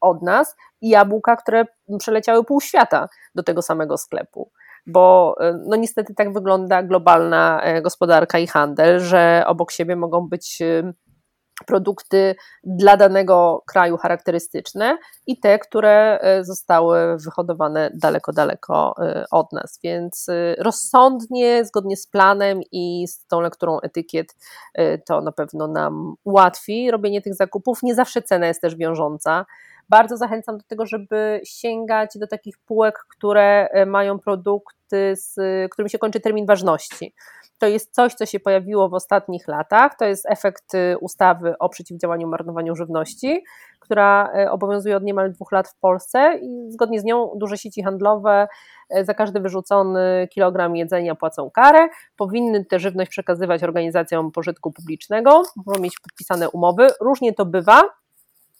od 0.00 0.22
nas, 0.22 0.56
i 0.80 0.88
jabłka, 0.88 1.36
które 1.36 1.64
przeleciały 1.98 2.44
pół 2.44 2.60
świata 2.60 3.08
do 3.34 3.42
tego 3.42 3.62
samego 3.62 3.98
sklepu. 3.98 4.50
Bo 4.86 5.34
e, 5.40 5.60
no 5.66 5.76
niestety 5.76 6.14
tak 6.14 6.32
wygląda 6.32 6.82
globalna 6.82 7.60
e, 7.62 7.82
gospodarka 7.82 8.38
i 8.38 8.46
handel, 8.46 9.00
że 9.00 9.44
obok 9.46 9.72
siebie 9.72 9.96
mogą 9.96 10.28
być 10.28 10.62
e, 10.62 10.92
produkty 11.66 12.34
dla 12.64 12.96
danego 12.96 13.62
kraju 13.66 13.96
charakterystyczne 13.96 14.98
i 15.26 15.40
te, 15.40 15.58
które 15.58 16.20
zostały 16.42 17.16
wyhodowane 17.18 17.90
daleko, 17.94 18.32
daleko 18.32 18.94
od 19.30 19.52
nas. 19.52 19.78
Więc 19.84 20.26
rozsądnie, 20.58 21.64
zgodnie 21.64 21.96
z 21.96 22.06
planem 22.06 22.60
i 22.72 23.08
z 23.08 23.26
tą 23.26 23.40
lekturą 23.40 23.80
etykiet, 23.80 24.36
to 25.06 25.20
na 25.20 25.32
pewno 25.32 25.68
nam 25.68 26.14
ułatwi 26.24 26.90
robienie 26.90 27.22
tych 27.22 27.34
zakupów. 27.34 27.82
Nie 27.82 27.94
zawsze 27.94 28.22
cena 28.22 28.46
jest 28.46 28.60
też 28.60 28.76
wiążąca 28.76 29.44
bardzo 29.88 30.16
zachęcam 30.16 30.58
do 30.58 30.64
tego, 30.64 30.86
żeby 30.86 31.40
sięgać 31.44 32.18
do 32.18 32.26
takich 32.26 32.58
półek, 32.58 32.98
które 33.08 33.68
e, 33.68 33.86
mają 33.86 34.18
produkty, 34.18 34.73
z 35.12 35.34
którym 35.70 35.88
się 35.88 35.98
kończy 35.98 36.20
termin 36.20 36.46
ważności. 36.46 37.14
To 37.58 37.66
jest 37.66 37.94
coś, 37.94 38.14
co 38.14 38.26
się 38.26 38.40
pojawiło 38.40 38.88
w 38.88 38.94
ostatnich 38.94 39.48
latach. 39.48 39.96
To 39.98 40.04
jest 40.04 40.26
efekt 40.30 40.74
e, 40.74 40.98
ustawy 40.98 41.54
o 41.58 41.68
przeciwdziałaniu 41.68 42.28
marnowaniu 42.28 42.76
żywności, 42.76 43.44
która 43.80 44.32
e, 44.34 44.50
obowiązuje 44.50 44.96
od 44.96 45.02
niemal 45.02 45.32
dwóch 45.32 45.52
lat 45.52 45.68
w 45.68 45.78
Polsce 45.78 46.38
i 46.42 46.72
zgodnie 46.72 47.00
z 47.00 47.04
nią 47.04 47.30
duże 47.36 47.58
sieci 47.58 47.82
handlowe 47.82 48.46
za 49.02 49.14
każdy 49.14 49.40
wyrzucony 49.40 50.28
kilogram 50.30 50.76
jedzenia 50.76 51.14
płacą 51.14 51.50
karę. 51.50 51.88
Powinny 52.16 52.64
tę 52.64 52.78
żywność 52.78 53.10
przekazywać 53.10 53.62
organizacjom 53.62 54.32
pożytku 54.32 54.72
publicznego, 54.72 55.42
muszą 55.56 55.80
mieć 55.80 56.00
podpisane 56.00 56.50
umowy. 56.50 56.86
Różnie 57.00 57.32
to 57.32 57.46
bywa 57.46 57.82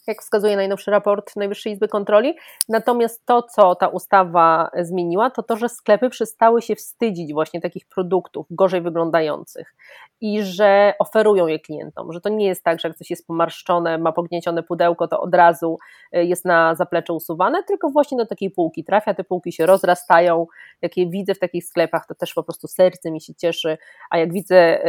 jak 0.07 0.21
wskazuje 0.21 0.55
najnowszy 0.55 0.91
raport 0.91 1.35
Najwyższej 1.35 1.73
Izby 1.73 1.87
Kontroli. 1.87 2.35
Natomiast 2.69 3.25
to, 3.25 3.43
co 3.43 3.75
ta 3.75 3.87
ustawa 3.87 4.69
zmieniła, 4.81 5.29
to 5.29 5.43
to, 5.43 5.57
że 5.57 5.69
sklepy 5.69 6.09
przestały 6.09 6.61
się 6.61 6.75
wstydzić 6.75 7.33
właśnie 7.33 7.61
takich 7.61 7.85
produktów 7.85 8.45
gorzej 8.49 8.81
wyglądających 8.81 9.75
i 10.21 10.43
że 10.43 10.93
oferują 10.99 11.47
je 11.47 11.59
klientom, 11.59 12.13
że 12.13 12.21
to 12.21 12.29
nie 12.29 12.45
jest 12.45 12.63
tak, 12.63 12.79
że 12.79 12.87
jak 12.87 12.97
coś 12.97 13.09
jest 13.09 13.27
pomarszczone, 13.27 13.97
ma 13.97 14.11
pogniecione 14.11 14.63
pudełko, 14.63 15.07
to 15.07 15.21
od 15.21 15.35
razu 15.35 15.77
y, 16.15 16.25
jest 16.25 16.45
na 16.45 16.75
zaplecze 16.75 17.13
usuwane, 17.13 17.63
tylko 17.63 17.89
właśnie 17.89 18.17
do 18.17 18.25
takiej 18.25 18.51
półki 18.51 18.83
trafia, 18.83 19.13
te 19.13 19.23
półki 19.23 19.51
się 19.51 19.65
rozrastają, 19.65 20.47
jak 20.81 20.97
je 20.97 21.09
widzę 21.09 21.35
w 21.35 21.39
takich 21.39 21.65
sklepach, 21.65 22.05
to 22.07 22.15
też 22.15 22.33
po 22.33 22.43
prostu 22.43 22.67
serce 22.67 23.11
mi 23.11 23.21
się 23.21 23.35
cieszy, 23.35 23.77
a 24.09 24.17
jak 24.17 24.33
widzę 24.33 24.85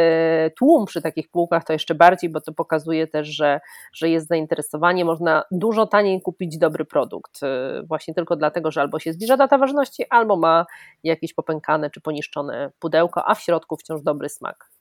y, 0.47 0.51
tłum 0.51 0.85
przy 0.85 1.03
takich 1.03 1.31
półkach, 1.31 1.65
to 1.65 1.73
jeszcze 1.73 1.95
bardziej, 1.95 2.31
bo 2.31 2.41
to 2.41 2.53
pokazuje 2.53 3.07
też, 3.07 3.29
że, 3.29 3.61
że 3.93 4.09
jest 4.09 4.29
zainteresowanie, 4.29 5.05
można 5.07 5.43
dużo 5.51 5.87
taniej 5.87 6.23
kupić 6.23 6.59
dobry 6.59 6.85
produkt, 6.85 7.43
y, 7.43 7.47
właśnie 7.87 8.15
tylko 8.15 8.37
dlatego, 8.37 8.71
że 8.71 8.81
albo 8.81 8.99
się 8.99 9.13
zbliża 9.13 9.37
data 9.37 9.59
ważności, 9.59 10.05
albo 10.11 10.37
ma 10.37 10.67
jakieś 11.05 11.35
popękane 11.35 11.91
czy 11.91 12.01
poniszczone 12.01 12.73
pudełko, 12.79 13.29
a 13.29 13.35
w 13.35 13.41
środku 13.41 13.77
wciąż 13.77 14.03
dobry 14.03 14.29
smak. 14.29 14.76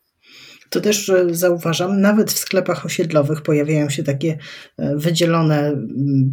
To 0.69 0.81
też 0.81 1.11
zauważam, 1.31 2.01
nawet 2.01 2.31
w 2.31 2.37
sklepach 2.37 2.85
osiedlowych 2.85 3.41
pojawiają 3.41 3.89
się 3.89 4.03
takie 4.03 4.37
e, 4.77 4.95
wydzielone 4.95 5.77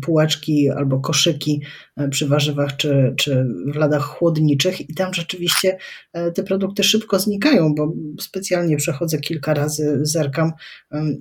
półeczki 0.02 0.70
albo 0.70 1.00
koszyki 1.00 1.62
e, 1.96 2.08
przy 2.08 2.28
warzywach 2.28 2.76
czy, 2.76 3.14
czy 3.16 3.46
w 3.66 3.76
ladach 3.76 4.02
chłodniczych 4.02 4.90
i 4.90 4.94
tam 4.94 5.14
rzeczywiście 5.14 5.78
e, 6.12 6.32
te 6.32 6.42
produkty 6.42 6.84
szybko 6.84 7.18
znikają, 7.18 7.74
bo 7.74 7.92
specjalnie 8.20 8.76
przechodzę 8.76 9.18
kilka 9.18 9.54
razy, 9.54 9.98
zerkam. 10.02 10.52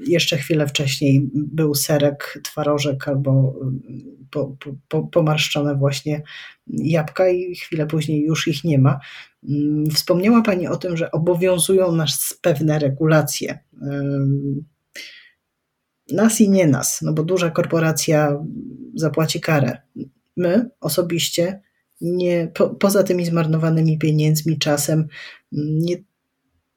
Jeszcze 0.08 0.38
chwilę 0.38 0.68
wcześniej 0.68 1.30
był 1.34 1.76
serek, 1.76 2.40
twarożek 2.44 3.08
albo 3.08 3.56
po, 4.32 4.58
po, 4.88 5.04
pomarszczone 5.04 5.76
właśnie 5.76 6.22
jabłka 6.68 7.30
i 7.30 7.56
chwilę 7.56 7.88
później 7.88 8.22
już 8.22 8.48
ich 8.48 8.64
nie 8.64 8.80
ma. 8.80 9.00
Mm, 9.50 9.86
wspomniała 9.90 10.42
Pani 10.42 10.68
o 10.68 10.78
tym, 10.78 10.98
że 10.98 11.12
obowiązują 11.12 11.92
nas 11.92 12.40
pewne 12.42 12.80
regulacje. 12.80 13.60
Nas 16.12 16.42
i 16.42 16.50
nie 16.50 16.68
nas, 16.68 17.02
no 17.02 17.14
bo 17.14 17.24
duża 17.24 17.52
korporacja 17.52 18.40
zapłaci 18.96 19.42
karę. 19.42 19.78
My 20.38 20.70
osobiście, 20.80 21.62
nie, 22.02 22.52
po, 22.54 22.70
poza 22.70 23.04
tymi 23.04 23.26
zmarnowanymi 23.26 23.98
pieniędzmi, 23.98 24.58
czasem, 24.60 25.08
nie 25.52 25.96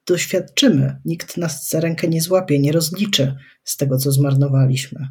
doświadczymy. 0.06 1.00
Nikt 1.04 1.36
nas 1.36 1.68
za 1.68 1.80
rękę 1.80 2.08
nie 2.08 2.20
złapie, 2.20 2.58
nie 2.58 2.72
rozliczy 2.72 3.36
z 3.64 3.76
tego, 3.76 3.98
co 3.98 4.12
zmarnowaliśmy. 4.12 5.08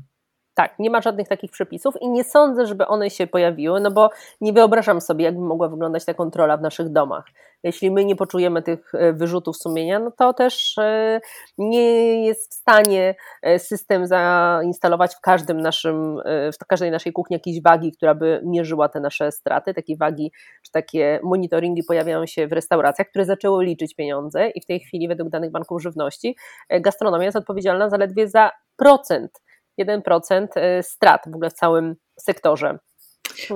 Tak, 0.56 0.80
nie 0.80 0.90
ma 0.90 1.02
żadnych 1.02 1.28
takich 1.28 1.52
przepisów 1.52 1.96
i 2.02 2.10
nie 2.10 2.24
sądzę, 2.24 2.66
żeby 2.66 2.88
one 2.88 3.10
się 3.10 3.28
pojawiły, 3.28 3.82
no 3.82 3.92
bo 3.92 4.10
nie 4.42 4.54
wyobrażam 4.54 5.02
sobie, 5.02 5.26
jakby 5.26 5.42
mogła 5.42 5.70
wyglądać 5.70 6.06
ta 6.06 6.14
kontrola 6.14 6.58
w 6.58 6.62
naszych 6.62 6.90
domach. 6.90 7.26
Jeśli 7.64 7.92
my 7.92 8.06
nie 8.06 8.16
poczujemy 8.16 8.62
tych 8.62 8.96
e, 8.96 9.14
wyrzutów 9.14 9.58
sumienia, 9.58 10.00
no 10.00 10.12
to 10.12 10.34
też 10.34 10.78
e, 10.78 11.22
nie 11.58 12.26
jest 12.26 12.52
w 12.52 12.54
stanie 12.54 13.16
e, 13.42 13.60
system 13.60 14.08
zainstalować 14.08 15.16
w 15.16 15.22
każdym 15.22 15.62
naszym, 15.62 16.20
w 16.62 16.66
każdej 16.68 16.92
naszej 16.92 17.14
kuchni 17.14 17.34
jakiejś 17.34 17.62
wagi, 17.62 17.92
która 17.92 18.16
by 18.16 18.42
mierzyła 18.46 18.90
te 18.90 19.00
nasze 19.00 19.32
straty. 19.32 19.74
Takie 19.74 19.98
wagi 19.98 20.32
czy 20.62 20.72
takie 20.72 21.20
monitoringi 21.24 21.84
pojawiają 21.84 22.26
się 22.26 22.48
w 22.48 22.54
restauracjach, 22.54 23.08
które 23.08 23.26
zaczęły 23.26 23.66
liczyć 23.66 23.96
pieniądze 23.96 24.50
i 24.50 24.62
w 24.62 24.66
tej 24.66 24.80
chwili 24.80 25.08
według 25.08 25.30
danych 25.30 25.52
banków 25.52 25.82
żywności 25.82 26.36
gastronomia 26.70 27.26
jest 27.26 27.38
odpowiedzialna 27.38 27.90
zaledwie 27.90 28.28
za 28.28 28.52
procent 28.78 29.43
1% 29.80 30.48
y, 30.80 30.84
strat 30.84 31.22
w 31.26 31.36
ogóle 31.36 31.50
w 31.50 31.54
całym 31.54 31.96
sektorze 32.20 32.80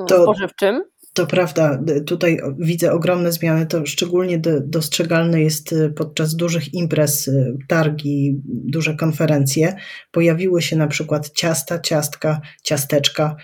to, 0.07 0.23
spożywczym. 0.23 0.83
To 1.13 1.27
prawda, 1.27 1.79
tutaj 2.05 2.39
widzę 2.59 2.91
ogromne 2.91 3.31
zmiany. 3.31 3.65
To 3.65 3.85
szczególnie 3.85 4.41
dostrzegalne 4.63 5.41
jest 5.41 5.71
y, 5.71 5.89
podczas 5.89 6.35
dużych 6.35 6.73
imprez, 6.73 7.27
y, 7.27 7.57
targi, 7.67 8.41
duże 8.45 8.95
konferencje. 8.95 9.75
Pojawiły 10.11 10.61
się 10.61 10.75
na 10.75 10.87
przykład 10.87 11.29
ciasta, 11.29 11.79
ciastka, 11.79 12.41
ciasteczka 12.63 13.35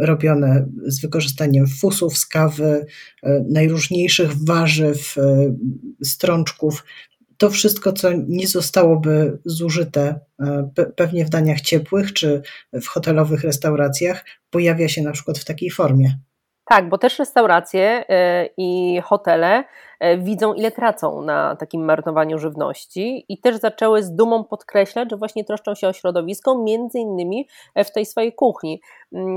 robione 0.00 0.66
z 0.86 1.00
wykorzystaniem 1.00 1.66
fusów 1.66 2.18
z 2.18 2.26
kawy, 2.26 2.86
najróżniejszych 3.50 4.30
warzyw, 4.44 5.16
strączków 6.04 6.84
to 7.38 7.50
wszystko, 7.50 7.92
co 7.92 8.08
nie 8.28 8.46
zostałoby 8.46 9.38
zużyte 9.44 10.20
e, 10.40 10.70
pewnie 10.96 11.24
w 11.24 11.30
daniach 11.30 11.60
ciepłych 11.60 12.12
czy 12.12 12.42
w 12.72 12.86
hotelowych 12.86 13.44
restauracjach, 13.44 14.24
pojawia 14.50 14.88
się 14.88 15.02
na 15.02 15.12
przykład 15.12 15.38
w 15.38 15.44
takiej 15.44 15.70
formie. 15.70 16.18
Tak, 16.68 16.88
bo 16.88 16.98
też 16.98 17.18
restauracje 17.18 18.04
e, 18.08 18.48
i 18.56 19.00
hotele 19.04 19.64
widzą, 20.18 20.54
ile 20.54 20.70
tracą 20.70 21.22
na 21.22 21.56
takim 21.56 21.84
marnowaniu 21.84 22.38
żywności 22.38 23.24
i 23.28 23.40
też 23.40 23.56
zaczęły 23.56 24.02
z 24.02 24.14
dumą 24.14 24.44
podkreślać, 24.44 25.10
że 25.10 25.16
właśnie 25.16 25.44
troszczą 25.44 25.74
się 25.74 25.88
o 25.88 25.92
środowisko, 25.92 26.58
między 26.58 26.98
innymi 26.98 27.48
w 27.76 27.90
tej 27.90 28.06
swojej 28.06 28.32
kuchni. 28.32 28.80
Mm, 29.12 29.36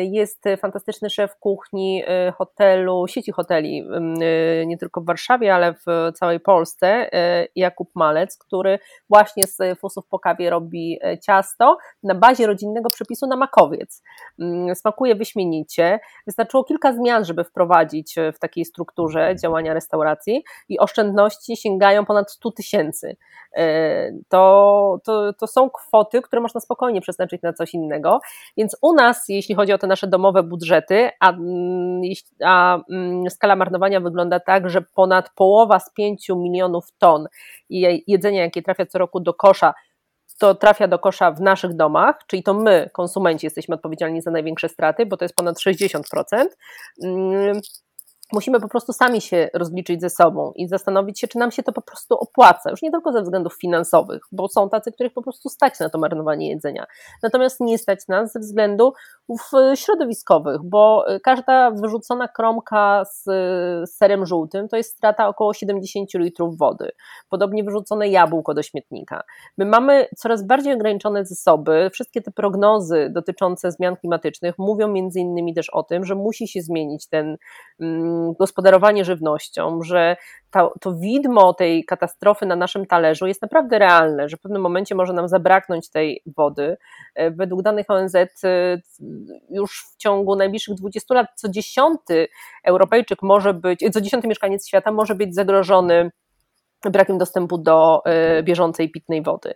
jest 0.00 0.44
fantastyczny 0.58 1.10
szef 1.10 1.36
kuchni 1.40 2.02
hotelu, 2.34 3.06
sieci 3.06 3.32
hoteli, 3.32 3.80
mm, 3.80 4.14
nie 4.68 4.78
tylko 4.78 5.00
w 5.00 5.06
Warszawie, 5.06 5.54
ale 5.54 5.74
w 5.74 6.12
całej 6.14 6.40
Polsce, 6.40 7.10
Jakub 7.56 7.90
Malec, 7.94 8.38
który 8.38 8.78
właśnie 9.08 9.46
z 9.46 9.78
fusów 9.80 10.06
po 10.08 10.18
kawie 10.18 10.50
robi 10.50 10.98
ciasto 11.22 11.76
na 12.02 12.14
bazie 12.14 12.46
rodzinnego 12.46 12.90
przepisu 12.90 13.26
na 13.26 13.36
makowiec. 13.36 14.02
Mm, 14.38 14.74
smakuje 14.74 15.14
wyśmienicie. 15.14 16.00
Wystarczyło 16.26 16.64
kilka 16.64 16.92
zmian, 16.92 17.24
żeby 17.24 17.44
wprowadzić 17.44 18.18
e, 18.18 18.32
w 18.32 18.38
takiej 18.38 18.64
strukturze 18.64 19.36
działania 19.42 19.74
restauracji 19.74 20.05
i 20.68 20.78
oszczędności 20.78 21.56
sięgają 21.56 22.04
ponad 22.04 22.32
100 22.32 22.50
tysięcy. 22.50 23.16
E, 23.56 24.12
to, 24.28 24.98
to, 25.04 25.32
to 25.32 25.46
są 25.46 25.70
kwoty, 25.70 26.22
które 26.22 26.42
można 26.42 26.60
spokojnie 26.60 27.00
przeznaczyć 27.00 27.42
na 27.42 27.52
coś 27.52 27.74
innego. 27.74 28.20
Więc 28.56 28.76
u 28.82 28.94
nas, 28.94 29.24
jeśli 29.28 29.54
chodzi 29.54 29.72
o 29.72 29.78
te 29.78 29.86
nasze 29.86 30.06
domowe 30.06 30.42
budżety, 30.42 31.10
a, 31.20 31.32
mm, 31.32 32.02
a 32.44 32.78
mm, 32.90 33.30
skala 33.30 33.56
marnowania 33.56 34.00
wygląda 34.00 34.40
tak, 34.40 34.70
że 34.70 34.82
ponad 34.94 35.30
połowa 35.34 35.78
z 35.78 35.92
5 35.92 36.28
milionów 36.28 36.84
ton 36.98 37.26
jedzenia, 38.06 38.42
jakie 38.42 38.62
trafia 38.62 38.86
co 38.86 38.98
roku 38.98 39.20
do 39.20 39.34
kosza, 39.34 39.74
to 40.38 40.54
trafia 40.54 40.88
do 40.88 40.98
kosza 40.98 41.30
w 41.30 41.40
naszych 41.40 41.76
domach, 41.76 42.16
czyli 42.26 42.42
to 42.42 42.54
my, 42.54 42.90
konsumenci, 42.92 43.46
jesteśmy 43.46 43.74
odpowiedzialni 43.74 44.22
za 44.22 44.30
największe 44.30 44.68
straty, 44.68 45.06
bo 45.06 45.16
to 45.16 45.24
jest 45.24 45.34
ponad 45.34 45.56
60%. 45.58 46.02
Musimy 48.32 48.60
po 48.60 48.68
prostu 48.68 48.92
sami 48.92 49.20
się 49.20 49.50
rozliczyć 49.54 50.00
ze 50.00 50.10
sobą 50.10 50.52
i 50.56 50.68
zastanowić 50.68 51.20
się, 51.20 51.28
czy 51.28 51.38
nam 51.38 51.50
się 51.50 51.62
to 51.62 51.72
po 51.72 51.82
prostu 51.82 52.14
opłaca. 52.14 52.70
Już 52.70 52.82
nie 52.82 52.90
tylko 52.90 53.12
ze 53.12 53.22
względów 53.22 53.54
finansowych, 53.60 54.22
bo 54.32 54.48
są 54.48 54.68
tacy, 54.68 54.92
których 54.92 55.12
po 55.12 55.22
prostu 55.22 55.48
stać 55.48 55.80
na 55.80 55.88
to 55.88 55.98
marnowanie 55.98 56.50
jedzenia. 56.50 56.86
Natomiast 57.22 57.60
nie 57.60 57.78
stać 57.78 58.08
nas 58.08 58.32
ze 58.32 58.40
względów 58.40 58.94
środowiskowych, 59.74 60.60
bo 60.64 61.04
każda 61.22 61.70
wyrzucona 61.70 62.28
kromka 62.28 63.04
z 63.04 63.24
serem 63.90 64.26
żółtym 64.26 64.68
to 64.68 64.76
jest 64.76 64.96
strata 64.96 65.28
około 65.28 65.54
70 65.54 66.14
litrów 66.14 66.58
wody. 66.58 66.90
Podobnie 67.28 67.64
wyrzucone 67.64 68.08
jabłko 68.08 68.54
do 68.54 68.62
śmietnika. 68.62 69.22
My 69.58 69.64
mamy 69.64 70.06
coraz 70.16 70.46
bardziej 70.46 70.74
ograniczone 70.74 71.24
zasoby. 71.24 71.90
Wszystkie 71.92 72.22
te 72.22 72.30
prognozy 72.30 73.10
dotyczące 73.14 73.72
zmian 73.72 73.96
klimatycznych 73.96 74.54
mówią 74.58 74.88
między 74.88 75.20
innymi 75.20 75.54
też 75.54 75.70
o 75.70 75.82
tym, 75.82 76.04
że 76.04 76.14
musi 76.14 76.48
się 76.48 76.62
zmienić 76.62 77.08
ten 77.08 77.36
mm, 77.80 78.15
gospodarowanie 78.38 79.04
żywnością, 79.04 79.82
że 79.82 80.16
to, 80.50 80.74
to 80.80 80.94
widmo 80.94 81.54
tej 81.54 81.84
katastrofy 81.84 82.46
na 82.46 82.56
naszym 82.56 82.86
talerzu 82.86 83.26
jest 83.26 83.42
naprawdę 83.42 83.78
realne, 83.78 84.28
że 84.28 84.36
w 84.36 84.40
pewnym 84.40 84.62
momencie 84.62 84.94
może 84.94 85.12
nam 85.12 85.28
zabraknąć 85.28 85.90
tej 85.90 86.22
wody. 86.36 86.76
E, 87.14 87.30
według 87.30 87.62
danych 87.62 87.90
ONZ 87.90 88.14
e, 88.14 88.26
już 89.50 89.84
w 89.92 89.96
ciągu 89.96 90.36
najbliższych 90.36 90.74
20 90.74 91.14
lat 91.14 91.26
co 91.34 91.48
dziesiąty 91.48 92.28
Europejczyk 92.64 93.22
może 93.22 93.54
być, 93.54 93.80
co 93.92 94.00
dziesiąty 94.00 94.28
mieszkaniec 94.28 94.68
świata 94.68 94.92
może 94.92 95.14
być 95.14 95.34
zagrożony 95.34 96.10
brakiem 96.84 97.18
dostępu 97.18 97.58
do 97.58 98.02
e, 98.04 98.42
bieżącej 98.42 98.90
pitnej 98.90 99.22
wody. 99.22 99.54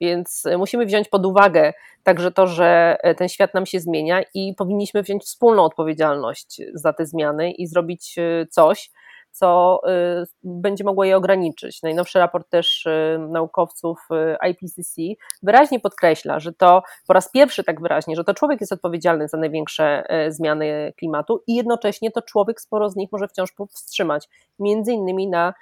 Więc 0.00 0.44
musimy 0.58 0.86
wziąć 0.86 1.08
pod 1.08 1.26
uwagę 1.26 1.72
także 2.02 2.32
to, 2.32 2.46
że 2.46 2.96
ten 3.16 3.28
świat 3.28 3.54
nam 3.54 3.66
się 3.66 3.80
zmienia 3.80 4.22
i 4.34 4.54
powinniśmy 4.58 5.02
wziąć 5.02 5.22
wspólną 5.22 5.64
odpowiedzialność 5.64 6.62
za 6.74 6.92
te 6.92 7.06
zmiany 7.06 7.50
i 7.50 7.66
zrobić 7.66 8.14
e, 8.18 8.46
coś, 8.46 8.90
co 9.30 9.80
e, 9.86 10.24
będzie 10.44 10.84
mogło 10.84 11.04
je 11.04 11.16
ograniczyć. 11.16 11.82
Najnowszy 11.82 12.18
raport 12.18 12.50
też 12.50 12.88
naukowców 13.28 14.08
IPCC 14.50 15.02
wyraźnie 15.42 15.80
podkreśla, 15.80 16.40
że 16.40 16.52
to 16.52 16.82
po 17.06 17.12
raz 17.12 17.30
pierwszy 17.30 17.64
tak 17.64 17.80
wyraźnie, 17.80 18.16
że 18.16 18.24
to 18.24 18.34
człowiek 18.34 18.60
jest 18.60 18.72
odpowiedzialny 18.72 19.28
za 19.28 19.36
największe 19.38 20.04
zmiany 20.28 20.92
klimatu 20.98 21.42
i 21.46 21.54
jednocześnie 21.54 22.10
to 22.10 22.22
człowiek 22.22 22.60
sporo 22.60 22.90
z 22.90 22.96
nich 22.96 23.12
może 23.12 23.28
wciąż 23.28 23.52
powstrzymać, 23.52 24.28
między 24.58 24.92
innymi 24.92 25.28
na 25.28 25.54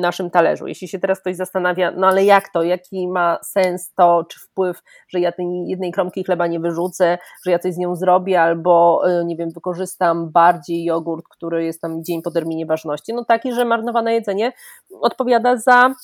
naszym 0.00 0.30
talerzu. 0.30 0.66
Jeśli 0.66 0.88
się 0.88 0.98
teraz 0.98 1.20
ktoś 1.20 1.36
zastanawia, 1.36 1.90
no 1.90 2.06
ale 2.06 2.24
jak 2.24 2.52
to, 2.52 2.62
jaki 2.62 3.08
ma 3.08 3.38
sens 3.42 3.92
to, 3.94 4.24
czy 4.30 4.40
wpływ, 4.40 4.82
że 5.08 5.20
ja 5.20 5.32
tej 5.32 5.46
jednej 5.66 5.92
kromki 5.92 6.24
chleba 6.24 6.46
nie 6.46 6.60
wyrzucę, 6.60 7.18
że 7.46 7.50
ja 7.50 7.58
coś 7.58 7.74
z 7.74 7.78
nią 7.78 7.96
zrobię, 7.96 8.42
albo 8.42 9.02
y, 9.20 9.24
nie 9.24 9.36
wiem, 9.36 9.50
wykorzystam 9.54 10.30
bardziej 10.32 10.84
jogurt, 10.84 11.24
który 11.30 11.64
jest 11.64 11.80
tam 11.80 12.04
dzień 12.04 12.22
po 12.22 12.30
terminie 12.30 12.66
ważności, 12.66 13.14
no 13.14 13.24
taki, 13.24 13.52
że 13.52 13.64
marnowane 13.64 14.14
jedzenie 14.14 14.52
odpowiada 15.00 15.56
za 15.56 15.94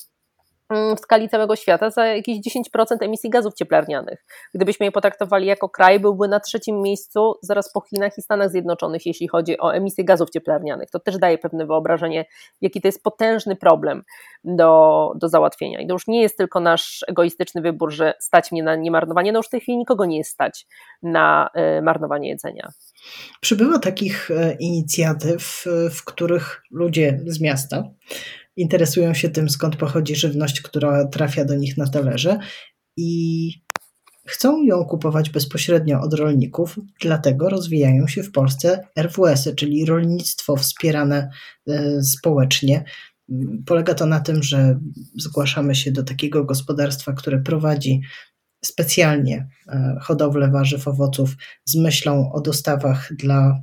w 0.70 1.00
skali 1.00 1.28
całego 1.28 1.56
świata 1.56 1.90
za 1.90 2.06
jakieś 2.06 2.38
10% 2.38 2.96
emisji 3.00 3.30
gazów 3.30 3.54
cieplarnianych. 3.54 4.24
Gdybyśmy 4.54 4.86
je 4.86 4.92
potraktowali 4.92 5.46
jako 5.46 5.68
kraj, 5.68 6.00
byłby 6.00 6.28
na 6.28 6.40
trzecim 6.40 6.82
miejscu 6.82 7.34
zaraz 7.42 7.72
po 7.72 7.80
Chinach 7.80 8.18
i 8.18 8.22
Stanach 8.22 8.50
Zjednoczonych, 8.50 9.06
jeśli 9.06 9.28
chodzi 9.28 9.60
o 9.60 9.74
emisję 9.74 10.04
gazów 10.04 10.30
cieplarnianych. 10.30 10.90
To 10.90 11.00
też 11.00 11.18
daje 11.18 11.38
pewne 11.38 11.66
wyobrażenie, 11.66 12.24
jaki 12.60 12.80
to 12.80 12.88
jest 12.88 13.02
potężny 13.02 13.56
problem 13.56 14.02
do, 14.44 15.12
do 15.16 15.28
załatwienia. 15.28 15.80
I 15.80 15.86
to 15.86 15.92
już 15.92 16.06
nie 16.06 16.22
jest 16.22 16.36
tylko 16.36 16.60
nasz 16.60 17.04
egoistyczny 17.08 17.60
wybór, 17.60 17.92
że 17.92 18.14
stać 18.20 18.52
mnie 18.52 18.62
na 18.62 18.76
niemarnowanie, 18.76 19.32
no 19.32 19.38
już 19.38 19.46
w 19.46 19.50
tej 19.50 19.60
chwili 19.60 19.78
nikogo 19.78 20.04
nie 20.04 20.18
jest 20.18 20.30
stać 20.30 20.66
na 21.02 21.50
e, 21.54 21.82
marnowanie 21.82 22.28
jedzenia. 22.28 22.68
Przybywa 23.40 23.78
takich 23.78 24.30
e, 24.30 24.56
inicjatyw, 24.60 25.64
w 25.90 26.04
których 26.04 26.62
ludzie 26.70 27.20
z 27.26 27.40
miasta 27.40 27.84
interesują 28.56 29.14
się 29.14 29.28
tym, 29.28 29.50
skąd 29.50 29.76
pochodzi 29.76 30.16
żywność, 30.16 30.60
która 30.60 31.06
trafia 31.08 31.44
do 31.44 31.54
nich 31.54 31.76
na 31.76 31.86
talerze 31.86 32.38
i 32.96 33.50
chcą 34.26 34.62
ją 34.62 34.84
kupować 34.84 35.30
bezpośrednio 35.30 36.00
od 36.00 36.14
rolników, 36.14 36.78
dlatego 37.00 37.48
rozwijają 37.48 38.06
się 38.06 38.22
w 38.22 38.32
Polsce 38.32 38.88
RWS-y, 38.98 39.54
czyli 39.54 39.84
rolnictwo 39.84 40.56
wspierane 40.56 41.30
e, 41.68 42.02
społecznie. 42.02 42.84
Polega 43.66 43.94
to 43.94 44.06
na 44.06 44.20
tym, 44.20 44.42
że 44.42 44.78
zgłaszamy 45.16 45.74
się 45.74 45.92
do 45.92 46.02
takiego 46.02 46.44
gospodarstwa, 46.44 47.12
które 47.12 47.38
prowadzi 47.38 48.00
specjalnie 48.64 49.48
e, 49.68 49.96
hodowlę 50.00 50.50
warzyw, 50.50 50.88
owoców 50.88 51.36
z 51.64 51.76
myślą 51.76 52.32
o 52.32 52.40
dostawach 52.40 53.12
dla 53.18 53.62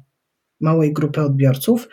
małej 0.62 0.94
grupy 0.94 1.22
odbiorców 1.22 1.88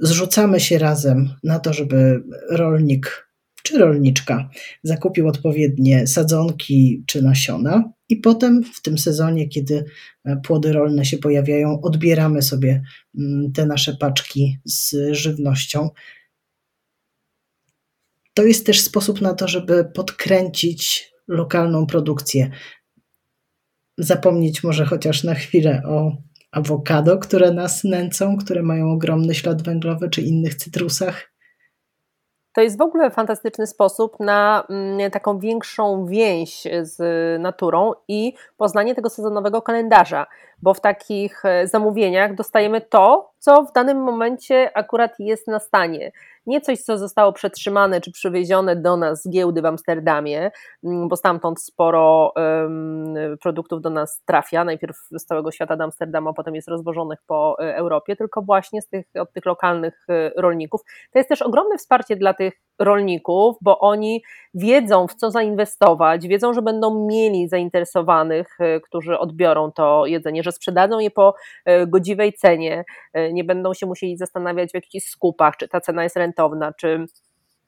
zrzucamy 0.00 0.60
się 0.60 0.78
razem 0.78 1.28
na 1.44 1.58
to, 1.58 1.72
żeby 1.72 2.22
rolnik 2.50 3.30
czy 3.62 3.78
rolniczka 3.78 4.50
zakupił 4.82 5.28
odpowiednie 5.28 6.06
sadzonki 6.06 7.04
czy 7.06 7.22
nasiona, 7.22 7.92
i 8.10 8.16
potem 8.16 8.64
w 8.64 8.82
tym 8.82 8.98
sezonie, 8.98 9.48
kiedy 9.48 9.84
e, 10.24 10.36
płody 10.36 10.72
rolne 10.72 11.04
się 11.04 11.18
pojawiają, 11.18 11.80
odbieramy 11.80 12.42
sobie 12.42 12.82
mm, 13.18 13.52
te 13.52 13.66
nasze 13.66 13.96
paczki 13.96 14.58
z 14.64 14.94
żywnością. 15.12 15.90
To 18.34 18.42
jest 18.42 18.66
też 18.66 18.80
sposób 18.80 19.20
na 19.20 19.34
to, 19.34 19.48
żeby 19.48 19.84
podkręcić 19.94 21.12
lokalną 21.28 21.86
produkcję. 21.86 22.50
zapomnieć 23.98 24.64
może 24.64 24.86
chociaż 24.86 25.24
na 25.24 25.34
chwilę 25.34 25.82
o 25.86 26.16
awokado, 26.52 27.18
które 27.18 27.52
nas 27.52 27.84
nęcą, 27.84 28.36
które 28.36 28.62
mają 28.62 28.92
ogromny 28.92 29.34
ślad 29.34 29.62
węglowy, 29.62 30.10
czy 30.10 30.22
innych 30.22 30.54
cytrusach? 30.54 31.30
To 32.54 32.60
jest 32.60 32.78
w 32.78 32.82
ogóle 32.82 33.10
fantastyczny 33.10 33.66
sposób 33.66 34.20
na 34.20 34.64
mm, 34.70 35.10
taką 35.10 35.38
większą 35.38 36.06
więź 36.06 36.66
z 36.82 36.98
naturą 37.42 37.92
i 38.08 38.32
poznanie 38.56 38.94
tego 38.94 39.10
sezonowego 39.10 39.62
kalendarza, 39.62 40.26
bo 40.62 40.74
w 40.74 40.80
takich 40.80 41.44
e, 41.44 41.66
zamówieniach 41.66 42.34
dostajemy 42.34 42.80
to, 42.80 43.32
co 43.38 43.64
w 43.64 43.72
danym 43.72 44.02
momencie 44.02 44.70
akurat 44.76 45.12
jest 45.18 45.48
na 45.48 45.58
stanie 45.58 46.12
nie 46.46 46.60
coś, 46.60 46.78
co 46.78 46.98
zostało 46.98 47.32
przetrzymane 47.32 48.00
czy 48.00 48.12
przywiezione 48.12 48.76
do 48.76 48.96
nas 48.96 49.22
z 49.22 49.30
giełdy 49.30 49.62
w 49.62 49.66
Amsterdamie, 49.66 50.50
bo 50.82 51.16
stamtąd 51.16 51.62
sporo 51.62 52.32
um, 52.36 53.14
produktów 53.42 53.80
do 53.80 53.90
nas 53.90 54.22
trafia, 54.24 54.64
najpierw 54.64 54.96
z 55.10 55.24
całego 55.24 55.50
świata 55.50 55.76
do 55.76 55.84
Amsterdamu, 55.84 56.28
a 56.28 56.32
potem 56.32 56.54
jest 56.54 56.68
rozwożonych 56.68 57.18
po 57.26 57.56
e, 57.60 57.76
Europie, 57.76 58.16
tylko 58.16 58.42
właśnie 58.42 58.82
z 58.82 58.88
tych, 58.88 59.06
od 59.18 59.32
tych 59.32 59.46
lokalnych 59.46 60.06
e, 60.08 60.30
rolników. 60.36 60.80
To 61.12 61.18
jest 61.18 61.28
też 61.28 61.42
ogromne 61.42 61.78
wsparcie 61.78 62.16
dla 62.16 62.34
tych 62.34 62.54
rolników, 62.80 63.56
bo 63.60 63.78
oni 63.78 64.22
wiedzą, 64.54 65.06
w 65.06 65.14
co 65.14 65.30
zainwestować, 65.30 66.28
wiedzą, 66.28 66.52
że 66.52 66.62
będą 66.62 67.06
mieli 67.06 67.48
zainteresowanych, 67.48 68.60
e, 68.60 68.80
którzy 68.80 69.18
odbiorą 69.18 69.72
to 69.72 70.06
jedzenie, 70.06 70.42
że 70.42 70.52
sprzedadzą 70.52 70.98
je 70.98 71.10
po 71.10 71.34
godziwej 71.86 72.32
cenie, 72.32 72.84
nie 73.32 73.44
będą 73.44 73.74
się 73.74 73.86
musieli 73.86 74.16
zastanawiać 74.16 74.70
w 74.70 74.74
jakichś 74.74 75.06
skupach, 75.06 75.56
czy 75.56 75.68
ta 75.68 75.80
cena 75.80 76.02
jest 76.02 76.16
rentowna, 76.16 76.72
czy 76.72 77.06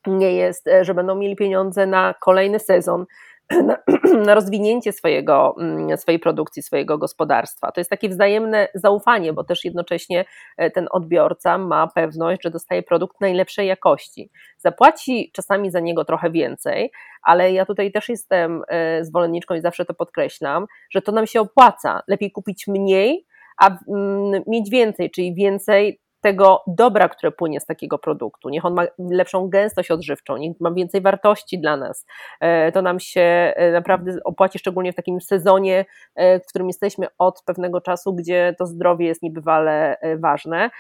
nie 0.07 0.33
jest, 0.33 0.69
e, 0.69 0.85
że 0.85 0.95
będą 0.95 1.15
mieli 1.15 1.37
pieniądze 1.37 1.87
na 1.87 2.15
kolejny 2.21 2.59
sezon, 2.59 3.05
na, 3.51 3.77
na, 4.27 4.35
rozwinięcie 4.35 4.93
swojego, 4.93 5.55
mm, 5.59 5.99
swojej 5.99 6.19
produkcji, 6.19 6.63
swojego 6.63 6.99
gospodarstwa. 6.99 7.73
To 7.73 7.81
jest 7.81 7.91
takie 7.91 8.09
wzajemne 8.09 8.69
zaufanie, 8.75 9.33
bo 9.33 9.45
też 9.45 9.65
jednocześnie 9.65 10.25
e, 10.57 10.71
ten 10.71 10.89
odbiorca 10.91 11.59
ma 11.59 11.87
pewność, 11.87 12.43
że 12.43 12.51
dostaje 12.51 12.83
produkt 12.83 13.21
najlepszej 13.21 13.67
jakości. 13.67 14.31
Zapłaci 14.59 15.31
czasami 15.35 15.71
za 15.71 15.81
niego 15.81 16.05
trochę 16.05 16.31
więcej, 16.31 16.93
ale 17.23 17.53
ja 17.53 17.67
tutaj 17.67 17.93
też 17.93 18.09
jestem 18.09 18.63
e, 18.69 19.05
zwolenniczką 19.05 19.55
i 19.55 19.61
zawsze 19.61 19.85
to 19.85 19.95
podkreślam, 19.95 20.67
że 20.91 21.03
to 21.03 21.13
nam 21.13 21.27
się 21.27 21.41
opłaca. 21.41 22.03
Lepiej 22.09 22.33
kupić 22.33 22.67
mniej, 22.67 23.27
a 23.59 23.67
mm, 23.89 24.43
mieć 24.47 24.71
więcej, 24.71 25.11
czyli 25.11 25.35
więcej 25.35 26.02
tego 26.23 26.63
dobra, 26.67 27.09
które 27.09 27.33
płynie 27.33 27.61
z 27.61 27.67
takiego 27.67 27.99
produktu. 27.99 28.49
Niech 28.49 28.65
on 28.65 28.75
ma 28.75 28.83
lepszą 28.99 29.49
gęstość 29.49 29.91
odżywczą, 29.91 30.37
niech 30.37 30.61
ma 30.61 30.73
więcej 30.73 31.01
wartości 31.01 31.61
dla 31.61 31.77
nas. 31.77 32.07
E, 32.41 32.73
to 32.73 32.83
nam 32.83 33.01
się 33.01 33.21
e, 33.21 33.73
naprawdę 33.73 34.13
opłaci, 34.25 34.59
szczególnie 34.59 34.93
w 34.93 34.97
takim 34.97 35.21
sezonie, 35.21 35.85
e, 36.15 36.41
w 36.41 36.47
którym 36.47 36.69
jesteśmy 36.69 37.07
od 37.19 37.43
pewnego 37.47 37.81
czasu, 37.81 38.15
gdzie 38.15 38.55
to 38.59 38.67
zdrowie 38.67 39.07
jest 39.07 39.23
niebywale 39.23 39.97
ważne. 40.19 40.71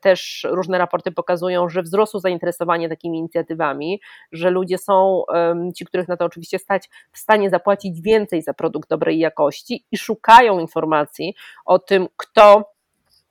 Też 0.00 0.46
różne 0.50 0.78
raporty 0.78 1.12
pokazują, 1.12 1.68
że 1.68 1.82
wzrosło 1.82 2.20
zainteresowanie 2.20 2.88
takimi 2.88 3.18
inicjatywami, 3.18 4.00
że 4.32 4.50
ludzie 4.50 4.78
są, 4.78 5.22
ci, 5.76 5.84
których 5.84 6.08
na 6.08 6.16
to 6.16 6.24
oczywiście 6.24 6.58
stać, 6.58 6.88
w 7.12 7.18
stanie 7.18 7.50
zapłacić 7.50 8.00
więcej 8.00 8.42
za 8.42 8.54
produkt 8.54 8.88
dobrej 8.88 9.18
jakości 9.18 9.84
i 9.92 9.98
szukają 9.98 10.58
informacji 10.58 11.34
o 11.64 11.78
tym, 11.78 12.08
kto 12.16 12.77